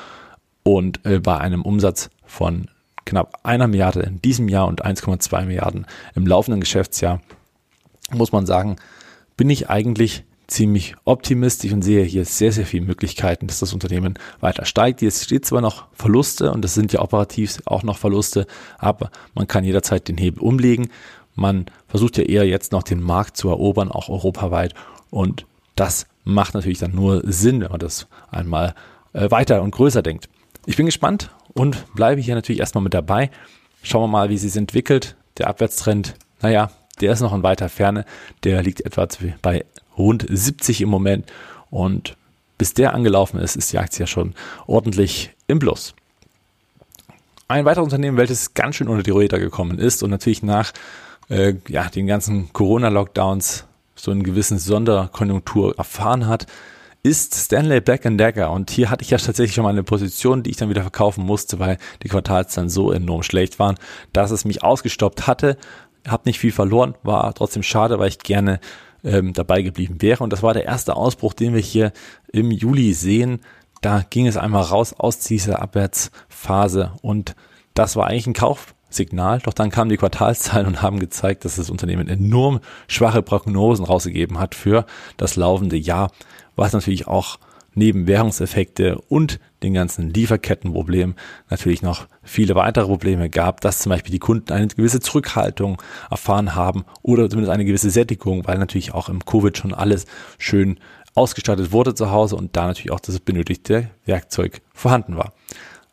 und 0.62 1.04
äh, 1.04 1.18
bei 1.18 1.38
einem 1.38 1.62
Umsatz 1.62 2.10
von 2.24 2.68
knapp 3.04 3.40
einer 3.42 3.68
Milliarde 3.68 4.00
in 4.00 4.20
diesem 4.22 4.48
Jahr 4.48 4.66
und 4.66 4.84
1,2 4.84 5.44
Milliarden 5.44 5.86
im 6.14 6.26
laufenden 6.26 6.60
Geschäftsjahr, 6.60 7.20
muss 8.12 8.32
man 8.32 8.46
sagen, 8.46 8.76
bin 9.36 9.50
ich 9.50 9.70
eigentlich 9.70 10.24
ziemlich 10.46 10.94
optimistisch 11.04 11.72
und 11.72 11.82
sehe 11.82 12.04
hier 12.04 12.24
sehr, 12.24 12.52
sehr 12.52 12.66
viele 12.66 12.84
Möglichkeiten, 12.84 13.46
dass 13.46 13.60
das 13.60 13.72
Unternehmen 13.72 14.14
weiter 14.40 14.64
steigt. 14.64 15.02
Jetzt 15.02 15.24
steht 15.24 15.46
zwar 15.46 15.60
noch 15.60 15.86
Verluste 15.92 16.52
und 16.52 16.62
das 16.62 16.74
sind 16.74 16.92
ja 16.92 17.00
operativ 17.00 17.62
auch 17.64 17.82
noch 17.82 17.96
Verluste, 17.96 18.46
aber 18.78 19.10
man 19.34 19.48
kann 19.48 19.64
jederzeit 19.64 20.06
den 20.08 20.18
Hebel 20.18 20.42
umlegen. 20.42 20.88
Man 21.34 21.66
versucht 21.88 22.18
ja 22.18 22.24
eher 22.24 22.46
jetzt 22.46 22.72
noch 22.72 22.82
den 22.82 23.00
Markt 23.00 23.36
zu 23.36 23.48
erobern, 23.48 23.90
auch 23.90 24.08
europaweit. 24.08 24.74
Und 25.10 25.46
das 25.74 26.06
macht 26.24 26.54
natürlich 26.54 26.78
dann 26.78 26.94
nur 26.94 27.22
Sinn, 27.24 27.60
wenn 27.60 27.70
man 27.70 27.80
das 27.80 28.06
einmal 28.30 28.74
äh, 29.12 29.30
weiter 29.30 29.62
und 29.62 29.72
größer 29.72 30.02
denkt. 30.02 30.28
Ich 30.66 30.76
bin 30.76 30.86
gespannt 30.86 31.30
und 31.54 31.94
bleibe 31.94 32.20
hier 32.20 32.34
natürlich 32.34 32.60
erstmal 32.60 32.84
mit 32.84 32.94
dabei. 32.94 33.30
Schauen 33.82 34.02
wir 34.02 34.08
mal, 34.08 34.28
wie 34.28 34.38
sie 34.38 34.48
sich 34.48 34.58
entwickelt. 34.58 35.16
Der 35.38 35.48
Abwärtstrend, 35.48 36.14
naja, 36.42 36.70
der 37.00 37.12
ist 37.12 37.20
noch 37.20 37.34
in 37.34 37.42
weiter 37.42 37.68
Ferne. 37.68 38.04
Der 38.44 38.62
liegt 38.62 38.80
etwa 38.82 39.08
bei 39.42 39.64
rund 39.96 40.26
70 40.28 40.80
im 40.80 40.88
Moment. 40.88 41.30
Und 41.70 42.16
bis 42.58 42.74
der 42.74 42.94
angelaufen 42.94 43.40
ist, 43.40 43.56
ist 43.56 43.72
die 43.72 43.78
Aktie 43.78 44.00
ja 44.00 44.06
schon 44.06 44.34
ordentlich 44.66 45.30
im 45.46 45.58
Plus. 45.58 45.94
Ein 47.48 47.64
weiteres 47.64 47.84
Unternehmen, 47.84 48.16
welches 48.16 48.54
ganz 48.54 48.76
schön 48.76 48.88
unter 48.88 49.02
die 49.02 49.10
Räder 49.10 49.38
gekommen 49.38 49.78
ist 49.78 50.02
und 50.02 50.10
natürlich 50.10 50.42
nach 50.42 50.72
äh, 51.28 51.54
ja, 51.68 51.88
den 51.88 52.06
ganzen 52.06 52.52
Corona-Lockdowns 52.52 53.64
so 53.94 54.10
einen 54.10 54.22
gewissen 54.22 54.58
Sonderkonjunktur 54.58 55.76
erfahren 55.76 56.26
hat, 56.26 56.46
ist 57.04 57.34
Stanley 57.34 57.80
Black 57.80 58.02
Decker. 58.02 58.50
Und 58.50 58.70
hier 58.70 58.90
hatte 58.90 59.04
ich 59.04 59.10
ja 59.10 59.18
tatsächlich 59.18 59.54
schon 59.54 59.62
mal 59.62 59.70
eine 59.70 59.84
Position, 59.84 60.42
die 60.42 60.50
ich 60.50 60.56
dann 60.56 60.70
wieder 60.70 60.80
verkaufen 60.80 61.24
musste, 61.24 61.58
weil 61.60 61.76
die 62.02 62.08
Quartalszahlen 62.08 62.70
so 62.70 62.90
enorm 62.90 63.22
schlecht 63.22 63.58
waren, 63.58 63.76
dass 64.12 64.30
es 64.30 64.44
mich 64.44 64.64
ausgestoppt 64.64 65.26
hatte. 65.26 65.58
Hab 66.08 66.26
nicht 66.26 66.38
viel 66.38 66.50
verloren, 66.50 66.94
war 67.02 67.32
trotzdem 67.34 67.62
schade, 67.62 67.98
weil 67.98 68.08
ich 68.08 68.18
gerne 68.18 68.58
ähm, 69.04 69.34
dabei 69.34 69.60
geblieben 69.60 70.00
wäre. 70.00 70.24
Und 70.24 70.32
das 70.32 70.42
war 70.42 70.54
der 70.54 70.64
erste 70.64 70.96
Ausbruch, 70.96 71.34
den 71.34 71.52
wir 71.52 71.60
hier 71.60 71.92
im 72.32 72.50
Juli 72.50 72.94
sehen. 72.94 73.40
Da 73.82 74.02
ging 74.08 74.26
es 74.26 74.38
einmal 74.38 74.62
raus 74.62 74.94
aus 74.96 75.18
dieser 75.18 75.60
Abwärtsphase 75.60 76.92
und 77.02 77.36
das 77.74 77.96
war 77.96 78.06
eigentlich 78.06 78.28
ein 78.28 78.32
Kaufsignal. 78.94 79.40
Doch 79.40 79.54
dann 79.54 79.70
kamen 79.70 79.90
die 79.90 79.96
Quartalszahlen 79.96 80.68
und 80.68 80.82
haben 80.82 81.00
gezeigt, 81.00 81.44
dass 81.44 81.56
das 81.56 81.68
Unternehmen 81.68 82.06
enorm 82.06 82.60
schwache 82.86 83.22
Prognosen 83.22 83.84
rausgegeben 83.84 84.38
hat 84.38 84.54
für 84.54 84.86
das 85.16 85.34
laufende 85.34 85.76
Jahr, 85.76 86.12
was 86.54 86.72
natürlich 86.72 87.08
auch 87.08 87.38
neben 87.74 88.06
Währungseffekte 88.06 88.96
und 89.08 89.40
den 89.64 89.74
ganzen 89.74 90.14
Lieferkettenproblemen 90.14 91.16
natürlich 91.50 91.82
noch 91.82 92.06
viele 92.22 92.54
weitere 92.54 92.86
Probleme 92.86 93.28
gab, 93.28 93.60
dass 93.62 93.80
zum 93.80 93.90
Beispiel 93.90 94.12
die 94.12 94.20
Kunden 94.20 94.52
eine 94.52 94.68
gewisse 94.68 95.00
Zurückhaltung 95.00 95.82
erfahren 96.08 96.54
haben 96.54 96.84
oder 97.02 97.28
zumindest 97.28 97.52
eine 97.52 97.64
gewisse 97.64 97.90
Sättigung, 97.90 98.46
weil 98.46 98.58
natürlich 98.58 98.94
auch 98.94 99.08
im 99.08 99.24
Covid 99.24 99.58
schon 99.58 99.74
alles 99.74 100.06
schön 100.38 100.78
ausgestattet 101.16 101.72
wurde 101.72 101.96
zu 101.96 102.12
Hause 102.12 102.36
und 102.36 102.54
da 102.54 102.68
natürlich 102.68 102.92
auch 102.92 103.00
das 103.00 103.18
benötigte 103.18 103.90
Werkzeug 104.06 104.60
vorhanden 104.72 105.16
war. 105.16 105.32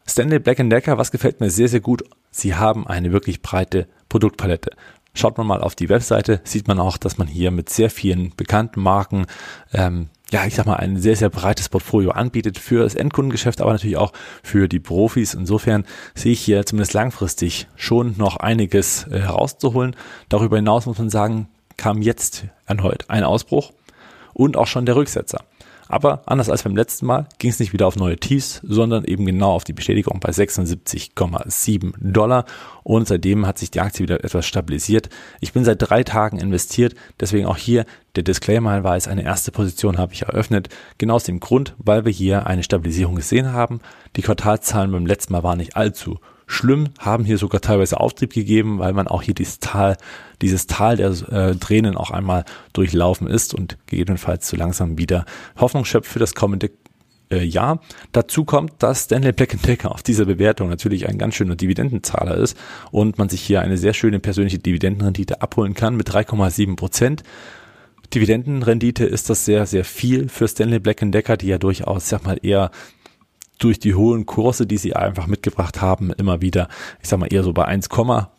Stanley 0.07 0.37
Black 0.37 0.57
Decker, 0.57 0.99
was 0.99 1.09
gefällt 1.09 1.39
mir 1.39 1.49
sehr, 1.49 1.67
sehr 1.67 1.79
gut? 1.79 2.03
Sie 2.31 2.55
haben 2.55 2.87
eine 2.87 3.11
wirklich 3.11 3.41
breite 3.41 3.87
Produktpalette. 4.09 4.71
Schaut 5.13 5.37
man 5.37 5.45
mal 5.45 5.61
auf 5.61 5.75
die 5.75 5.89
Webseite, 5.89 6.39
sieht 6.45 6.67
man 6.67 6.79
auch, 6.79 6.97
dass 6.97 7.17
man 7.17 7.27
hier 7.27 7.51
mit 7.51 7.69
sehr 7.69 7.89
vielen 7.89 8.33
bekannten 8.35 8.81
Marken 8.81 9.25
ähm, 9.73 10.09
ja, 10.31 10.45
ich 10.45 10.55
sag 10.55 10.65
mal, 10.65 10.77
ein 10.77 10.97
sehr, 10.97 11.15
sehr 11.15 11.29
breites 11.29 11.67
Portfolio 11.67 12.11
anbietet 12.11 12.57
für 12.57 12.83
das 12.83 12.95
Endkundengeschäft, 12.95 13.61
aber 13.61 13.73
natürlich 13.73 13.97
auch 13.97 14.13
für 14.43 14.69
die 14.69 14.79
Profis. 14.79 15.33
Insofern 15.33 15.85
sehe 16.15 16.31
ich 16.31 16.41
hier 16.41 16.65
zumindest 16.65 16.93
langfristig 16.93 17.67
schon 17.75 18.15
noch 18.17 18.37
einiges 18.37 19.07
äh, 19.07 19.19
herauszuholen. 19.19 19.95
Darüber 20.29 20.55
hinaus 20.55 20.85
muss 20.85 20.97
man 20.97 21.09
sagen, 21.09 21.49
kam 21.75 22.01
jetzt 22.01 22.45
erneut 22.65 23.09
ein 23.09 23.23
Ausbruch 23.23 23.73
und 24.33 24.55
auch 24.55 24.67
schon 24.67 24.85
der 24.85 24.95
Rücksetzer. 24.95 25.43
Aber 25.91 26.21
anders 26.25 26.49
als 26.49 26.63
beim 26.63 26.75
letzten 26.75 27.05
Mal 27.05 27.27
ging 27.37 27.49
es 27.49 27.59
nicht 27.59 27.73
wieder 27.73 27.85
auf 27.85 27.97
neue 27.97 28.15
Tiefs, 28.15 28.61
sondern 28.63 29.03
eben 29.03 29.25
genau 29.25 29.51
auf 29.51 29.65
die 29.65 29.73
Bestätigung 29.73 30.21
bei 30.21 30.29
76,7 30.29 31.93
Dollar. 31.99 32.45
Und 32.83 33.09
seitdem 33.09 33.45
hat 33.45 33.57
sich 33.57 33.71
die 33.71 33.81
Aktie 33.81 34.03
wieder 34.03 34.23
etwas 34.23 34.45
stabilisiert. 34.45 35.09
Ich 35.41 35.51
bin 35.51 35.65
seit 35.65 35.81
drei 35.81 36.03
Tagen 36.03 36.39
investiert, 36.39 36.95
deswegen 37.19 37.45
auch 37.45 37.57
hier 37.57 37.85
der 38.15 38.23
Disclaimer-Hinweis, 38.23 39.09
eine 39.09 39.23
erste 39.23 39.51
Position 39.51 39.97
habe 39.97 40.13
ich 40.13 40.21
eröffnet, 40.21 40.69
genau 40.97 41.15
aus 41.15 41.25
dem 41.25 41.41
Grund, 41.41 41.75
weil 41.77 42.05
wir 42.05 42.11
hier 42.13 42.47
eine 42.47 42.63
Stabilisierung 42.63 43.15
gesehen 43.15 43.51
haben. 43.51 43.81
Die 44.15 44.21
Quartalzahlen 44.21 44.93
beim 44.93 45.05
letzten 45.05 45.33
Mal 45.33 45.43
waren 45.43 45.57
nicht 45.57 45.75
allzu 45.75 46.19
schlimm, 46.51 46.89
haben 46.99 47.23
hier 47.23 47.37
sogar 47.37 47.61
teilweise 47.61 47.99
Auftrieb 47.99 48.33
gegeben, 48.33 48.79
weil 48.79 48.93
man 48.93 49.07
auch 49.07 49.21
hier 49.21 49.33
dieses 49.33 49.59
Tal, 49.59 49.97
dieses 50.41 50.67
Tal 50.67 50.97
der 50.97 51.09
äh, 51.09 51.55
Tränen 51.55 51.95
auch 51.95 52.11
einmal 52.11 52.45
durchlaufen 52.73 53.27
ist 53.27 53.53
und 53.53 53.77
gegebenenfalls 53.87 54.47
so 54.47 54.57
langsam 54.57 54.97
wieder 54.97 55.25
Hoffnung 55.57 55.85
schöpft 55.85 56.11
für 56.11 56.19
das 56.19 56.35
kommende 56.35 56.71
äh, 57.31 57.43
Jahr. 57.43 57.79
Dazu 58.11 58.43
kommt, 58.43 58.73
dass 58.79 59.05
Stanley 59.05 59.31
Black 59.31 59.61
Decker 59.61 59.91
auf 59.91 60.03
dieser 60.03 60.25
Bewertung 60.25 60.69
natürlich 60.69 61.07
ein 61.07 61.17
ganz 61.17 61.35
schöner 61.35 61.55
Dividendenzahler 61.55 62.35
ist 62.35 62.57
und 62.91 63.17
man 63.17 63.29
sich 63.29 63.41
hier 63.41 63.61
eine 63.61 63.77
sehr 63.77 63.93
schöne 63.93 64.19
persönliche 64.19 64.59
Dividendenrendite 64.59 65.41
abholen 65.41 65.73
kann 65.73 65.95
mit 65.95 66.09
3,7 66.09 66.75
Prozent. 66.75 67.23
Dividendenrendite 68.13 69.05
ist 69.05 69.29
das 69.29 69.45
sehr, 69.45 69.65
sehr 69.65 69.85
viel 69.85 70.27
für 70.27 70.47
Stanley 70.47 70.79
Black 70.79 70.99
Decker, 71.01 71.37
die 71.37 71.47
ja 71.47 71.57
durchaus, 71.57 72.09
sag 72.09 72.25
mal, 72.25 72.37
eher 72.41 72.71
durch 73.63 73.79
die 73.79 73.95
hohen 73.95 74.25
Kurse, 74.25 74.65
die 74.65 74.77
sie 74.77 74.95
einfach 74.95 75.27
mitgebracht 75.27 75.81
haben, 75.81 76.11
immer 76.13 76.41
wieder, 76.41 76.67
ich 77.01 77.09
sag 77.09 77.19
mal, 77.19 77.31
eher 77.31 77.43
so 77.43 77.53
bei 77.53 77.65
1, 77.65 77.89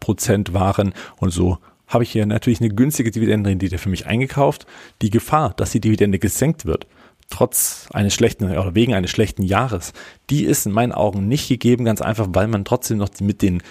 Prozent 0.01 0.55
waren 0.55 0.93
und 1.19 1.31
so 1.31 1.59
habe 1.87 2.05
ich 2.05 2.11
hier 2.11 2.25
natürlich 2.27 2.61
eine 2.61 2.71
günstige 2.71 3.11
Dividendenrendite 3.11 3.77
für 3.77 3.91
mich 3.91 4.07
eingekauft. 4.07 4.67
Die 5.03 5.11
Gefahr, 5.11 5.53
dass 5.55 5.73
die 5.73 5.81
Dividende 5.81 6.19
gesenkt 6.19 6.65
wird, 6.65 6.87
trotz 7.29 7.87
eines 7.93 8.15
schlechten 8.15 8.45
oder 8.51 8.75
wegen 8.75 8.95
eines 8.95 9.11
schlechten 9.11 9.43
Jahres, 9.43 9.93
die 10.31 10.45
ist 10.45 10.67
in 10.67 10.73
meinen 10.73 10.93
Augen 10.93 11.29
nicht 11.29 11.49
gegeben, 11.49 11.85
ganz 11.85 12.01
einfach, 12.01 12.29
weil 12.33 12.49
man 12.49 12.65
trotzdem 12.65 12.99
noch 12.99 13.11
mit 13.21 13.43
den 13.43 13.63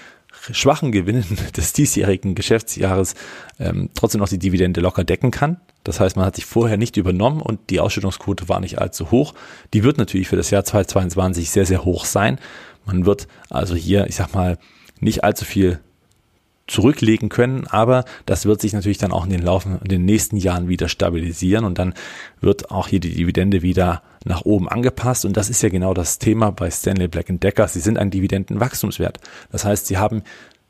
schwachen 0.51 0.91
Gewinnen 0.91 1.25
des 1.56 1.73
diesjährigen 1.73 2.36
Geschäftsjahres 2.36 3.15
ähm, 3.60 3.89
trotzdem 3.93 4.19
noch 4.19 4.30
die 4.30 4.39
Dividende 4.39 4.82
locker 4.82 5.04
decken 5.04 5.32
kann. 5.32 5.60
Das 5.84 5.99
heißt, 5.99 6.15
man 6.15 6.25
hat 6.25 6.36
sich 6.36 6.45
vorher 6.45 6.77
nicht 6.77 6.97
übernommen 6.97 7.41
und 7.41 7.69
die 7.69 7.80
Ausschüttungsquote 7.80 8.49
war 8.49 8.60
nicht 8.60 8.80
allzu 8.80 9.12
hoch. 9.12 9.34
Die 9.73 9.84
wird 9.84 9.97
natürlich 9.97 10.27
für 10.27 10.36
das 10.36 10.51
Jahr 10.51 10.63
2022 10.63 11.49
sehr, 11.49 11.65
sehr 11.65 11.84
hoch 11.84 12.06
sein. 12.06 12.39
Man 12.86 13.06
wird 13.06 13.27
also 13.49 13.75
hier, 13.75 14.08
ich 14.08 14.15
sag 14.15 14.34
mal, 14.34 14.58
nicht 14.99 15.23
allzu 15.23 15.45
viel 15.45 15.80
zurücklegen 16.72 17.30
können, 17.30 17.68
aber 17.68 18.06
das 18.26 18.46
wird 18.46 18.62
sich 18.62 18.74
natürlich 18.74 18.98
dann 18.98 19.12
auch 19.12 19.26
in 19.26 19.30
den 19.30 19.42
Laufen, 19.42 19.80
in 19.82 19.90
den 19.90 20.06
nächsten 20.06 20.38
Jahren 20.38 20.68
wieder 20.68 20.88
stabilisieren 20.88 21.66
und 21.66 21.78
dann 21.78 21.94
wird 22.40 22.72
auch 22.72 22.88
hier 22.88 23.00
die 23.00 23.14
Dividende 23.14 23.62
wieder 23.62 24.02
nach 24.24 24.44
oben 24.44 24.70
angepasst 24.70 25.26
und 25.26 25.36
das 25.36 25.50
ist 25.50 25.62
ja 25.62 25.70
genau 25.70 25.94
das 25.94 26.18
Thema 26.18 26.52
bei 26.52 26.72
Stanley 26.72 27.08
Black 27.08 27.28
Decker. 27.30 27.68
Sie 27.68 27.80
sind 27.80 27.98
ein 27.98 28.12
Dividendenwachstumswert. 28.12 29.20
Das 29.52 29.66
heißt, 29.66 29.88
sie 29.88 29.98
haben 29.98 30.24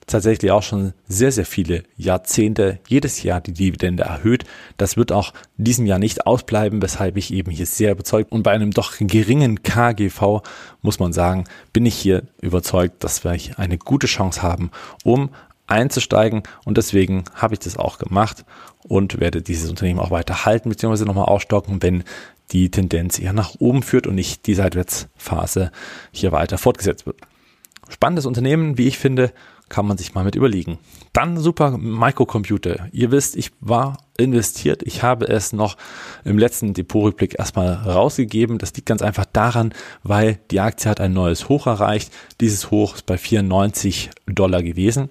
tatsächlich 0.07 0.51
auch 0.51 0.63
schon 0.63 0.93
sehr, 1.07 1.31
sehr 1.31 1.45
viele 1.45 1.83
Jahrzehnte 1.97 2.79
jedes 2.87 3.23
Jahr 3.23 3.41
die 3.41 3.53
Dividende 3.53 4.03
erhöht. 4.03 4.45
Das 4.77 4.97
wird 4.97 5.11
auch 5.11 5.33
in 5.57 5.65
diesem 5.65 5.85
Jahr 5.85 5.99
nicht 5.99 6.25
ausbleiben, 6.25 6.81
weshalb 6.81 7.17
ich 7.17 7.33
eben 7.33 7.51
hier 7.51 7.65
sehr 7.65 7.91
überzeugt 7.91 8.31
und 8.31 8.43
bei 8.43 8.51
einem 8.51 8.71
doch 8.71 8.93
geringen 8.99 9.63
KGV 9.63 10.41
muss 10.81 10.99
man 10.99 11.13
sagen, 11.13 11.45
bin 11.73 11.85
ich 11.85 11.95
hier 11.95 12.23
überzeugt, 12.41 13.03
dass 13.03 13.23
wir 13.23 13.37
eine 13.57 13.77
gute 13.77 14.07
Chance 14.07 14.41
haben, 14.41 14.71
um 15.03 15.29
einzusteigen 15.71 16.43
und 16.65 16.77
deswegen 16.77 17.23
habe 17.33 17.55
ich 17.55 17.59
das 17.59 17.77
auch 17.77 17.97
gemacht 17.97 18.45
und 18.83 19.19
werde 19.19 19.41
dieses 19.41 19.69
Unternehmen 19.69 19.99
auch 19.99 20.11
weiter 20.11 20.45
halten 20.45 20.69
bzw. 20.69 21.05
nochmal 21.05 21.25
aufstocken, 21.25 21.81
wenn 21.81 22.03
die 22.51 22.69
Tendenz 22.69 23.17
eher 23.17 23.33
nach 23.33 23.55
oben 23.59 23.81
führt 23.81 24.07
und 24.07 24.15
nicht 24.15 24.45
die 24.45 24.55
Seitwärtsphase 24.55 25.71
hier 26.11 26.31
weiter 26.31 26.57
fortgesetzt 26.57 27.05
wird. 27.05 27.17
Spannendes 27.89 28.25
Unternehmen, 28.25 28.77
wie 28.77 28.87
ich 28.87 28.97
finde, 28.97 29.31
kann 29.71 29.87
man 29.87 29.97
sich 29.97 30.13
mal 30.13 30.25
mit 30.25 30.35
überlegen. 30.35 30.77
Dann 31.13 31.37
Super 31.37 31.77
Microcomputer. 31.77 32.89
Ihr 32.91 33.09
wisst, 33.09 33.37
ich 33.37 33.51
war 33.61 33.97
investiert. 34.17 34.83
Ich 34.83 35.01
habe 35.01 35.27
es 35.27 35.53
noch 35.53 35.77
im 36.25 36.37
letzten 36.37 36.73
Depotrückblick 36.73 37.39
erstmal 37.39 37.73
rausgegeben. 37.73 38.57
Das 38.57 38.73
liegt 38.75 38.85
ganz 38.85 39.01
einfach 39.01 39.25
daran, 39.25 39.73
weil 40.03 40.39
die 40.51 40.59
Aktie 40.59 40.91
hat 40.91 40.99
ein 40.99 41.13
neues 41.13 41.47
Hoch 41.47 41.67
erreicht. 41.67 42.11
Dieses 42.41 42.69
Hoch 42.69 42.95
ist 42.95 43.05
bei 43.05 43.17
94 43.17 44.09
Dollar 44.27 44.61
gewesen. 44.61 45.09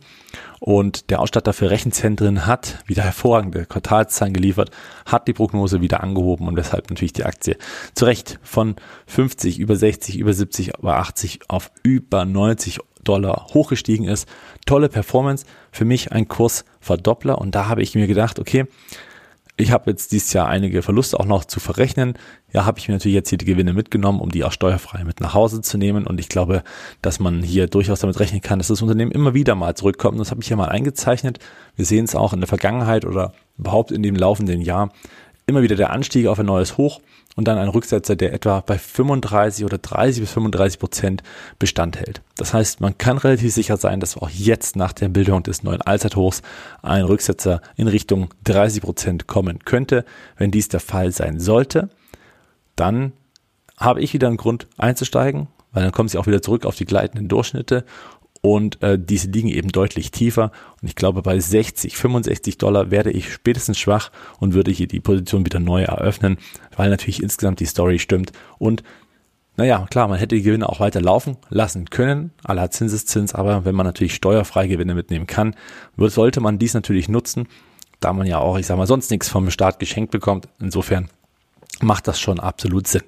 Und 0.60 1.08
der 1.08 1.20
Ausstatter 1.20 1.54
für 1.54 1.70
Rechenzentren 1.70 2.46
hat 2.46 2.84
wieder 2.86 3.02
hervorragende 3.02 3.64
Quartalszahlen 3.64 4.34
geliefert, 4.34 4.70
hat 5.06 5.26
die 5.26 5.32
Prognose 5.32 5.80
wieder 5.80 6.02
angehoben 6.02 6.46
und 6.46 6.56
weshalb 6.56 6.90
natürlich 6.90 7.14
die 7.14 7.24
Aktie 7.24 7.56
zu 7.94 8.04
Recht 8.04 8.38
von 8.42 8.76
50, 9.06 9.58
über 9.58 9.74
60, 9.74 10.18
über 10.18 10.34
70, 10.34 10.78
über 10.78 10.98
80 10.98 11.40
auf 11.48 11.70
über 11.82 12.26
90 12.26 12.80
Dollar 13.04 13.46
hochgestiegen 13.52 14.06
ist. 14.06 14.28
Tolle 14.66 14.88
Performance. 14.88 15.44
Für 15.72 15.84
mich 15.84 16.12
ein 16.12 16.28
Kursverdoppler. 16.28 17.38
Und 17.38 17.54
da 17.54 17.68
habe 17.68 17.82
ich 17.82 17.94
mir 17.94 18.06
gedacht, 18.06 18.38
okay, 18.38 18.66
ich 19.60 19.72
habe 19.72 19.90
jetzt 19.90 20.12
dieses 20.12 20.32
Jahr 20.32 20.48
einige 20.48 20.80
Verluste 20.82 21.20
auch 21.20 21.26
noch 21.26 21.44
zu 21.44 21.60
verrechnen. 21.60 22.14
Ja, 22.52 22.64
habe 22.64 22.78
ich 22.78 22.88
mir 22.88 22.94
natürlich 22.94 23.14
jetzt 23.14 23.28
hier 23.28 23.38
die 23.38 23.44
Gewinne 23.44 23.72
mitgenommen, 23.72 24.20
um 24.20 24.30
die 24.30 24.42
auch 24.42 24.52
steuerfrei 24.52 25.04
mit 25.04 25.20
nach 25.20 25.34
Hause 25.34 25.60
zu 25.60 25.76
nehmen. 25.76 26.06
Und 26.06 26.18
ich 26.18 26.28
glaube, 26.28 26.62
dass 27.02 27.20
man 27.20 27.42
hier 27.42 27.66
durchaus 27.66 28.00
damit 28.00 28.18
rechnen 28.20 28.40
kann, 28.40 28.58
dass 28.58 28.68
das 28.68 28.82
Unternehmen 28.82 29.12
immer 29.12 29.34
wieder 29.34 29.54
mal 29.54 29.74
zurückkommt. 29.74 30.18
Das 30.18 30.30
habe 30.30 30.40
ich 30.40 30.48
hier 30.48 30.56
mal 30.56 30.68
eingezeichnet. 30.68 31.38
Wir 31.76 31.84
sehen 31.84 32.06
es 32.06 32.14
auch 32.14 32.32
in 32.32 32.40
der 32.40 32.48
Vergangenheit 32.48 33.04
oder 33.04 33.32
überhaupt 33.58 33.92
in 33.92 34.02
dem 34.02 34.16
laufenden 34.16 34.62
Jahr 34.62 34.90
immer 35.50 35.62
wieder 35.62 35.76
der 35.76 35.90
Anstieg 35.90 36.26
auf 36.26 36.38
ein 36.38 36.46
neues 36.46 36.78
Hoch 36.78 37.00
und 37.36 37.46
dann 37.46 37.58
ein 37.58 37.68
Rücksetzer, 37.68 38.16
der 38.16 38.32
etwa 38.32 38.60
bei 38.60 38.78
35 38.78 39.64
oder 39.64 39.78
30 39.78 40.22
bis 40.22 40.32
35 40.32 40.78
Prozent 40.78 41.22
Bestand 41.58 41.98
hält. 41.98 42.22
Das 42.36 42.54
heißt, 42.54 42.80
man 42.80 42.98
kann 42.98 43.18
relativ 43.18 43.52
sicher 43.52 43.76
sein, 43.76 44.00
dass 44.00 44.16
auch 44.16 44.30
jetzt 44.30 44.76
nach 44.76 44.92
der 44.92 45.08
Bildung 45.08 45.42
des 45.42 45.62
neuen 45.62 45.82
Allzeithochs 45.82 46.42
ein 46.82 47.04
Rücksetzer 47.04 47.60
in 47.76 47.88
Richtung 47.88 48.30
30 48.44 48.82
Prozent 48.82 49.26
kommen 49.26 49.60
könnte. 49.64 50.04
Wenn 50.36 50.50
dies 50.50 50.68
der 50.68 50.80
Fall 50.80 51.12
sein 51.12 51.38
sollte, 51.38 51.90
dann 52.76 53.12
habe 53.76 54.00
ich 54.00 54.12
wieder 54.12 54.28
einen 54.28 54.36
Grund 54.36 54.66
einzusteigen, 54.76 55.48
weil 55.72 55.82
dann 55.82 55.92
kommen 55.92 56.08
sie 56.08 56.18
auch 56.18 56.26
wieder 56.26 56.42
zurück 56.42 56.66
auf 56.66 56.76
die 56.76 56.84
gleitenden 56.84 57.28
Durchschnitte 57.28 57.84
und 58.42 58.82
äh, 58.82 58.98
diese 58.98 59.28
liegen 59.28 59.48
eben 59.48 59.68
deutlich 59.68 60.10
tiefer. 60.10 60.50
Und 60.80 60.88
ich 60.88 60.94
glaube, 60.94 61.22
bei 61.22 61.38
60, 61.38 61.96
65 61.96 62.58
Dollar 62.58 62.90
werde 62.90 63.10
ich 63.10 63.32
spätestens 63.32 63.78
schwach 63.78 64.10
und 64.38 64.54
würde 64.54 64.70
hier 64.70 64.88
die 64.88 65.00
Position 65.00 65.44
wieder 65.44 65.60
neu 65.60 65.82
eröffnen, 65.82 66.38
weil 66.76 66.90
natürlich 66.90 67.22
insgesamt 67.22 67.60
die 67.60 67.66
Story 67.66 67.98
stimmt. 67.98 68.32
Und 68.58 68.82
naja, 69.56 69.86
klar, 69.90 70.08
man 70.08 70.18
hätte 70.18 70.36
die 70.36 70.42
Gewinne 70.42 70.68
auch 70.68 70.80
weiter 70.80 71.02
laufen 71.02 71.36
lassen 71.50 71.90
können, 71.90 72.30
aller 72.44 72.70
Zinseszins, 72.70 73.34
aber 73.34 73.66
wenn 73.66 73.74
man 73.74 73.84
natürlich 73.84 74.14
steuerfrei 74.14 74.68
Gewinne 74.68 74.94
mitnehmen 74.94 75.26
kann, 75.26 75.54
sollte 75.98 76.40
man 76.40 76.58
dies 76.58 76.72
natürlich 76.72 77.10
nutzen, 77.10 77.46
da 78.00 78.14
man 78.14 78.26
ja 78.26 78.38
auch, 78.38 78.58
ich 78.58 78.66
sag 78.66 78.78
mal, 78.78 78.86
sonst 78.86 79.10
nichts 79.10 79.28
vom 79.28 79.50
Staat 79.50 79.78
geschenkt 79.78 80.12
bekommt. 80.12 80.48
Insofern 80.60 81.10
macht 81.82 82.08
das 82.08 82.18
schon 82.18 82.40
absolut 82.40 82.86
Sinn. 82.86 83.02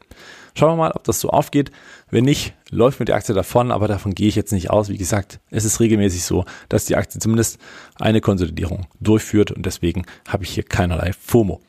Schauen 0.55 0.73
wir 0.73 0.77
mal, 0.77 0.93
ob 0.93 1.05
das 1.05 1.21
so 1.21 1.31
aufgeht. 1.31 1.73
Wenn 2.13 2.25
nicht, 2.25 2.53
läuft 2.69 3.01
mir 3.01 3.07
die 3.07 3.15
Aktie 3.15 3.35
davon, 3.35 3.71
aber 3.71 3.89
davon 3.89 4.15
gehe 4.15 4.29
ich 4.29 4.37
jetzt 4.37 4.53
nicht 4.53 4.69
aus. 4.69 4.91
Wie 4.91 4.99
gesagt, 4.99 5.41
es 5.51 5.65
ist 5.65 5.81
regelmäßig 5.81 6.25
so, 6.25 6.45
dass 6.69 6.85
die 6.85 6.95
Aktie 6.95 7.19
zumindest 7.19 7.59
eine 7.99 8.21
Konsolidierung 8.21 8.87
durchführt 9.01 9.51
und 9.51 9.65
deswegen 9.65 10.05
habe 10.29 10.45
ich 10.45 10.51
hier 10.51 10.63
keinerlei 10.63 11.15
FOMO. 11.15 11.63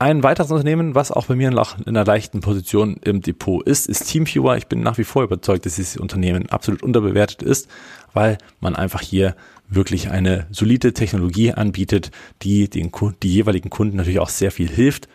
Ein 0.00 0.24
weiteres 0.24 0.50
Unternehmen, 0.50 0.96
was 0.96 1.12
auch 1.12 1.26
bei 1.26 1.36
mir 1.36 1.48
in 1.50 1.56
einer 1.56 2.04
leichten 2.04 2.40
Position 2.40 2.96
im 3.04 3.20
Depot 3.20 3.62
ist, 3.62 3.88
ist 3.88 4.08
Teamviewer. 4.08 4.56
Ich 4.56 4.66
bin 4.66 4.80
nach 4.80 4.98
wie 4.98 5.04
vor 5.04 5.22
überzeugt, 5.22 5.66
dass 5.66 5.76
dieses 5.76 5.98
Unternehmen 5.98 6.50
absolut 6.50 6.82
unterbewertet 6.82 7.40
ist, 7.40 7.68
weil 8.12 8.38
man 8.58 8.74
einfach 8.74 9.02
hier 9.02 9.36
wirklich 9.68 10.10
eine 10.10 10.48
solide 10.50 10.94
Technologie 10.94 11.52
anbietet, 11.52 12.10
die 12.42 12.68
den 12.68 12.90
die 13.22 13.32
jeweiligen 13.32 13.70
Kunden 13.70 13.98
natürlich 13.98 14.18
auch 14.18 14.30
sehr 14.30 14.50
viel 14.50 14.68
hilft. 14.68 15.08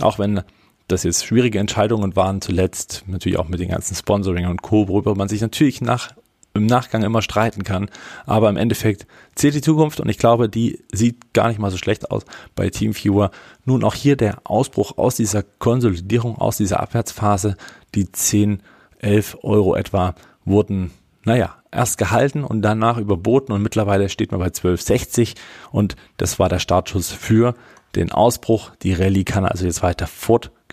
Auch 0.00 0.18
wenn 0.18 0.42
das 0.88 1.02
jetzt 1.02 1.24
schwierige 1.24 1.58
Entscheidungen 1.58 2.16
waren, 2.16 2.40
zuletzt 2.40 3.04
natürlich 3.06 3.38
auch 3.38 3.48
mit 3.48 3.60
den 3.60 3.70
ganzen 3.70 3.94
Sponsoring 3.94 4.46
und 4.46 4.62
Co., 4.62 4.88
worüber 4.88 5.14
man 5.14 5.28
sich 5.28 5.40
natürlich 5.40 5.80
nach, 5.80 6.12
im 6.54 6.66
Nachgang 6.66 7.02
immer 7.02 7.22
streiten 7.22 7.64
kann. 7.64 7.90
Aber 8.26 8.48
im 8.48 8.56
Endeffekt 8.56 9.06
zählt 9.34 9.54
die 9.54 9.60
Zukunft 9.60 10.00
und 10.00 10.08
ich 10.08 10.18
glaube, 10.18 10.48
die 10.48 10.84
sieht 10.92 11.32
gar 11.32 11.48
nicht 11.48 11.58
mal 11.58 11.70
so 11.70 11.76
schlecht 11.76 12.10
aus 12.10 12.22
bei 12.54 12.70
Teamviewer. 12.70 13.30
Nun 13.64 13.82
auch 13.82 13.94
hier 13.94 14.16
der 14.16 14.38
Ausbruch 14.44 14.96
aus 14.98 15.16
dieser 15.16 15.42
Konsolidierung, 15.42 16.38
aus 16.38 16.58
dieser 16.58 16.80
Abwärtsphase, 16.80 17.56
die 17.94 18.10
10, 18.10 18.62
11 18.98 19.38
Euro 19.42 19.74
etwa 19.74 20.14
wurden, 20.44 20.92
naja, 21.24 21.56
erst 21.72 21.98
gehalten 21.98 22.44
und 22.44 22.62
danach 22.62 22.98
überboten 22.98 23.52
und 23.52 23.62
mittlerweile 23.62 24.08
steht 24.08 24.30
man 24.30 24.40
bei 24.40 24.48
12,60 24.48 25.34
und 25.72 25.96
das 26.16 26.38
war 26.38 26.48
der 26.48 26.60
Startschuss 26.60 27.10
für 27.10 27.54
den 27.96 28.12
Ausbruch. 28.12 28.70
Die 28.82 28.92
Rallye 28.92 29.24
kann 29.24 29.44
also 29.44 29.64
jetzt 29.64 29.82
weiter 29.82 30.06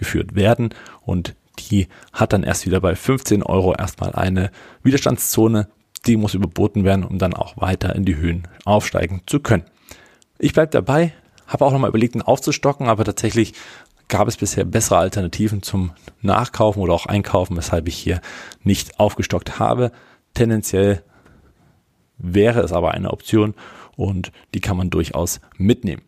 fortgeführt 0.01 0.35
werden 0.35 0.73
und 1.01 1.35
die 1.59 1.87
hat 2.11 2.33
dann 2.33 2.43
erst 2.43 2.65
wieder 2.65 2.81
bei 2.81 2.95
15 2.95 3.43
Euro 3.43 3.73
erstmal 3.73 4.13
eine 4.13 4.51
Widerstandszone. 4.83 5.67
Die 6.05 6.17
muss 6.17 6.33
überboten 6.33 6.83
werden, 6.83 7.03
um 7.03 7.19
dann 7.19 7.33
auch 7.33 7.57
weiter 7.57 7.95
in 7.95 8.05
die 8.05 8.15
Höhen 8.15 8.47
aufsteigen 8.65 9.21
zu 9.27 9.39
können. 9.39 9.65
Ich 10.39 10.53
bleibe 10.53 10.71
dabei, 10.71 11.13
habe 11.45 11.65
auch 11.65 11.71
nochmal 11.71 11.89
überlegt, 11.89 12.15
ihn 12.15 12.23
aufzustocken, 12.23 12.87
aber 12.87 13.03
tatsächlich 13.03 13.53
gab 14.07 14.27
es 14.27 14.37
bisher 14.37 14.65
bessere 14.65 14.97
Alternativen 14.97 15.61
zum 15.61 15.91
Nachkaufen 16.21 16.81
oder 16.81 16.93
auch 16.93 17.05
Einkaufen, 17.05 17.55
weshalb 17.55 17.87
ich 17.87 17.95
hier 17.95 18.21
nicht 18.63 18.99
aufgestockt 18.99 19.59
habe. 19.59 19.91
Tendenziell 20.33 21.03
wäre 22.17 22.61
es 22.61 22.73
aber 22.73 22.91
eine 22.91 23.11
Option 23.11 23.53
und 23.95 24.31
die 24.53 24.61
kann 24.61 24.77
man 24.77 24.89
durchaus 24.89 25.41
mitnehmen. 25.57 26.01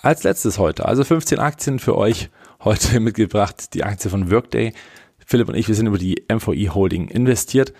Als 0.00 0.22
letztes 0.24 0.58
heute, 0.58 0.86
also 0.86 1.04
15 1.04 1.38
Aktien 1.38 1.78
für 1.78 1.96
euch 1.96 2.30
heute 2.64 3.00
mitgebracht, 3.00 3.74
die 3.74 3.84
Aktie 3.84 4.10
von 4.10 4.30
Workday. 4.30 4.72
Philipp 5.24 5.48
und 5.48 5.54
ich, 5.54 5.68
wir 5.68 5.74
sind 5.74 5.86
über 5.86 5.98
die 5.98 6.24
MVI 6.32 6.70
Holding 6.72 7.08
investiert. 7.08 7.72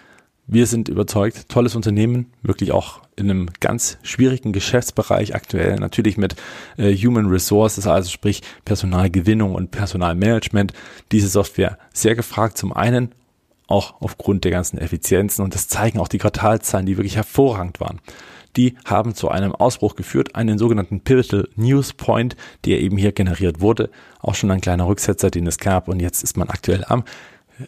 Wir 0.47 0.66
sind 0.66 0.88
überzeugt, 0.88 1.49
tolles 1.49 1.77
Unternehmen, 1.77 2.33
wirklich 2.42 2.73
auch 2.73 3.01
in 3.14 3.31
einem 3.31 3.49
ganz 3.61 3.99
schwierigen 4.03 4.53
Geschäftsbereich 4.53 5.35
aktuell, 5.35 5.77
natürlich 5.77 6.16
mit 6.16 6.35
äh, 6.77 6.95
Human 6.97 7.27
Resources, 7.27 7.87
also 7.87 8.11
sprich 8.11 8.42
Personalgewinnung 8.64 9.55
und 9.55 9.71
Personalmanagement. 9.71 10.73
Diese 11.12 11.29
Software 11.29 11.79
sehr 11.92 12.16
gefragt 12.16 12.59
zum 12.59 12.73
einen, 12.73 13.14
auch 13.68 14.01
aufgrund 14.01 14.45
der 14.45 14.51
ganzen 14.51 14.79
Effizienzen 14.79 15.45
und 15.45 15.55
das 15.55 15.68
zeigen 15.68 16.01
auch 16.01 16.09
die 16.09 16.18
Quartalzahlen, 16.18 16.87
die 16.87 16.97
wirklich 16.97 17.16
hervorragend 17.16 17.81
waren 17.81 18.01
die 18.57 18.77
haben 18.85 19.15
zu 19.15 19.29
einem 19.29 19.55
Ausbruch 19.55 19.97
geführt, 19.97 20.35
einen 20.35 20.59
sogenannten 20.59 21.01
Pivotal 21.01 21.49
News 21.57 21.93
Point, 21.93 22.37
der 22.65 22.81
eben 22.81 22.97
hier 22.97 23.12
generiert 23.12 23.61
wurde. 23.61 23.91
Auch 24.21 24.35
schon 24.35 24.51
ein 24.51 24.61
kleiner 24.61 24.87
Rücksetzer, 24.87 25.31
den 25.31 25.47
es 25.47 25.59
gab 25.59 25.88
und 25.88 26.01
jetzt 26.01 26.23
ist 26.23 26.37
man 26.37 26.49
aktuell 26.49 26.85
am 26.87 27.05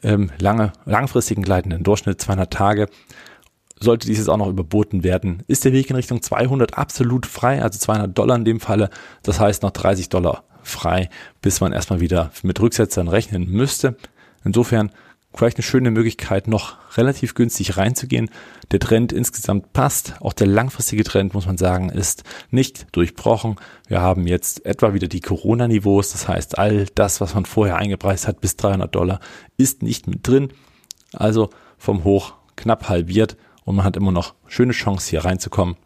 ähm, 0.02 0.30
lange, 0.38 0.72
langfristigen 0.84 1.42
gleitenden 1.42 1.82
Durchschnitt 1.82 2.20
200 2.20 2.52
Tage. 2.52 2.88
Sollte 3.80 4.06
dieses 4.06 4.28
auch 4.28 4.36
noch 4.36 4.48
überboten 4.48 5.04
werden, 5.04 5.42
ist 5.46 5.64
der 5.64 5.72
Weg 5.72 5.90
in 5.90 5.96
Richtung 5.96 6.22
200 6.22 6.78
absolut 6.78 7.26
frei, 7.26 7.62
also 7.62 7.78
200 7.78 8.16
Dollar 8.16 8.36
in 8.36 8.44
dem 8.44 8.60
Falle. 8.60 8.88
Das 9.22 9.40
heißt 9.40 9.62
noch 9.62 9.72
30 9.72 10.08
Dollar 10.08 10.44
frei, 10.62 11.10
bis 11.42 11.60
man 11.60 11.72
erstmal 11.72 12.00
wieder 12.00 12.30
mit 12.42 12.60
Rücksetzern 12.60 13.08
rechnen 13.08 13.50
müsste. 13.50 13.96
Insofern 14.44 14.90
vielleicht 15.34 15.56
eine 15.56 15.64
schöne 15.64 15.90
Möglichkeit, 15.90 16.48
noch 16.48 16.76
relativ 16.96 17.34
günstig 17.34 17.76
reinzugehen. 17.76 18.30
Der 18.70 18.80
Trend 18.80 19.12
insgesamt 19.12 19.72
passt. 19.72 20.14
Auch 20.20 20.32
der 20.32 20.46
langfristige 20.46 21.04
Trend, 21.04 21.34
muss 21.34 21.46
man 21.46 21.58
sagen, 21.58 21.90
ist 21.90 22.24
nicht 22.50 22.86
durchbrochen. 22.92 23.56
Wir 23.88 24.00
haben 24.00 24.26
jetzt 24.26 24.64
etwa 24.64 24.94
wieder 24.94 25.08
die 25.08 25.20
Corona-Niveaus. 25.20 26.12
Das 26.12 26.28
heißt, 26.28 26.58
all 26.58 26.86
das, 26.94 27.20
was 27.20 27.34
man 27.34 27.44
vorher 27.44 27.76
eingepreist 27.76 28.28
hat, 28.28 28.40
bis 28.40 28.56
300 28.56 28.94
Dollar, 28.94 29.20
ist 29.56 29.82
nicht 29.82 30.06
mit 30.06 30.26
drin. 30.26 30.50
Also 31.12 31.50
vom 31.78 32.04
Hoch 32.04 32.34
knapp 32.56 32.88
halbiert 32.88 33.36
und 33.64 33.76
man 33.76 33.84
hat 33.84 33.96
immer 33.96 34.12
noch 34.12 34.34
schöne 34.46 34.72
Chance 34.72 35.10
hier 35.10 35.24
reinzukommen 35.24 35.76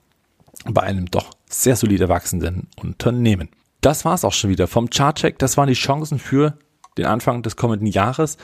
bei 0.65 0.83
einem 0.83 1.07
doch 1.07 1.31
sehr 1.49 1.77
solide 1.77 2.09
wachsenden 2.09 2.69
Unternehmen. 2.77 3.49
Das 3.81 4.05
war's 4.05 4.25
auch 4.25 4.33
schon 4.33 4.51
wieder 4.51 4.67
vom 4.67 4.91
Chartcheck. 4.91 5.39
Das 5.39 5.57
waren 5.57 5.69
die 5.69 5.75
Chancen 5.75 6.19
für 6.19 6.59
den 6.97 7.07
Anfang 7.07 7.43
des 7.43 7.57
kommenden 7.57 7.87
Jahres. 7.87 8.37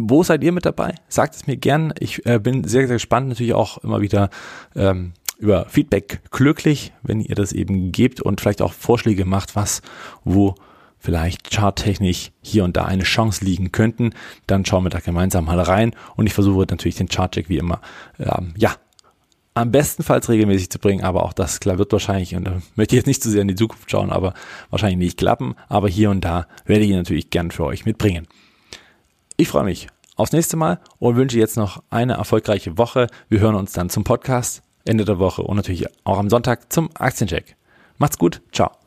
Wo 0.00 0.22
seid 0.22 0.44
ihr 0.44 0.52
mit 0.52 0.64
dabei? 0.64 0.94
Sagt 1.08 1.34
es 1.34 1.46
mir 1.46 1.56
gern. 1.56 1.92
Ich 1.98 2.24
äh, 2.24 2.38
bin 2.38 2.62
sehr, 2.64 2.86
sehr 2.86 2.96
gespannt, 2.96 3.28
natürlich 3.28 3.54
auch 3.54 3.78
immer 3.78 4.00
wieder 4.00 4.30
ähm, 4.76 5.12
über 5.38 5.66
Feedback 5.66 6.20
glücklich, 6.30 6.92
wenn 7.02 7.20
ihr 7.20 7.34
das 7.34 7.52
eben 7.52 7.90
gebt 7.90 8.20
und 8.20 8.40
vielleicht 8.40 8.62
auch 8.62 8.72
Vorschläge 8.72 9.24
macht, 9.24 9.56
was, 9.56 9.82
wo 10.24 10.54
vielleicht 10.98 11.50
charttechnisch 11.50 12.30
hier 12.42 12.64
und 12.64 12.76
da 12.76 12.84
eine 12.84 13.02
Chance 13.02 13.44
liegen 13.44 13.72
könnten, 13.72 14.10
dann 14.46 14.64
schauen 14.64 14.84
wir 14.84 14.90
da 14.90 15.00
gemeinsam 15.00 15.46
mal 15.46 15.60
rein 15.60 15.94
und 16.16 16.26
ich 16.26 16.34
versuche 16.34 16.66
natürlich 16.68 16.96
den 16.96 17.08
Chartcheck 17.08 17.48
wie 17.48 17.58
immer, 17.58 17.80
ähm, 18.18 18.52
ja, 18.56 18.74
am 19.54 19.72
bestenfalls 19.72 20.28
regelmäßig 20.28 20.70
zu 20.70 20.78
bringen, 20.78 21.02
aber 21.02 21.24
auch 21.24 21.32
das 21.32 21.58
klar 21.58 21.78
wird 21.78 21.92
wahrscheinlich, 21.92 22.36
und 22.36 22.44
da 22.44 22.60
möchte 22.76 22.94
ich 22.94 23.00
jetzt 23.00 23.06
nicht 23.06 23.22
zu 23.22 23.30
sehr 23.30 23.42
in 23.42 23.48
die 23.48 23.56
Zukunft 23.56 23.90
schauen, 23.90 24.10
aber 24.10 24.34
wahrscheinlich 24.70 24.98
nicht 24.98 25.18
klappen, 25.18 25.54
aber 25.68 25.88
hier 25.88 26.10
und 26.10 26.24
da 26.24 26.46
werde 26.66 26.84
ich 26.84 26.90
ihn 26.90 26.96
natürlich 26.96 27.30
gern 27.30 27.50
für 27.50 27.64
euch 27.64 27.84
mitbringen. 27.84 28.26
Ich 29.40 29.48
freue 29.48 29.62
mich 29.62 29.86
aufs 30.16 30.32
nächste 30.32 30.56
Mal 30.56 30.80
und 30.98 31.14
wünsche 31.14 31.38
jetzt 31.38 31.56
noch 31.56 31.84
eine 31.90 32.14
erfolgreiche 32.14 32.76
Woche. 32.76 33.06
Wir 33.28 33.38
hören 33.38 33.54
uns 33.54 33.72
dann 33.72 33.88
zum 33.88 34.02
Podcast 34.02 34.62
Ende 34.84 35.04
der 35.04 35.20
Woche 35.20 35.42
und 35.42 35.56
natürlich 35.56 35.86
auch 36.02 36.18
am 36.18 36.28
Sonntag 36.28 36.72
zum 36.72 36.90
Aktiencheck. 36.94 37.54
Macht's 37.98 38.18
gut, 38.18 38.42
ciao. 38.50 38.77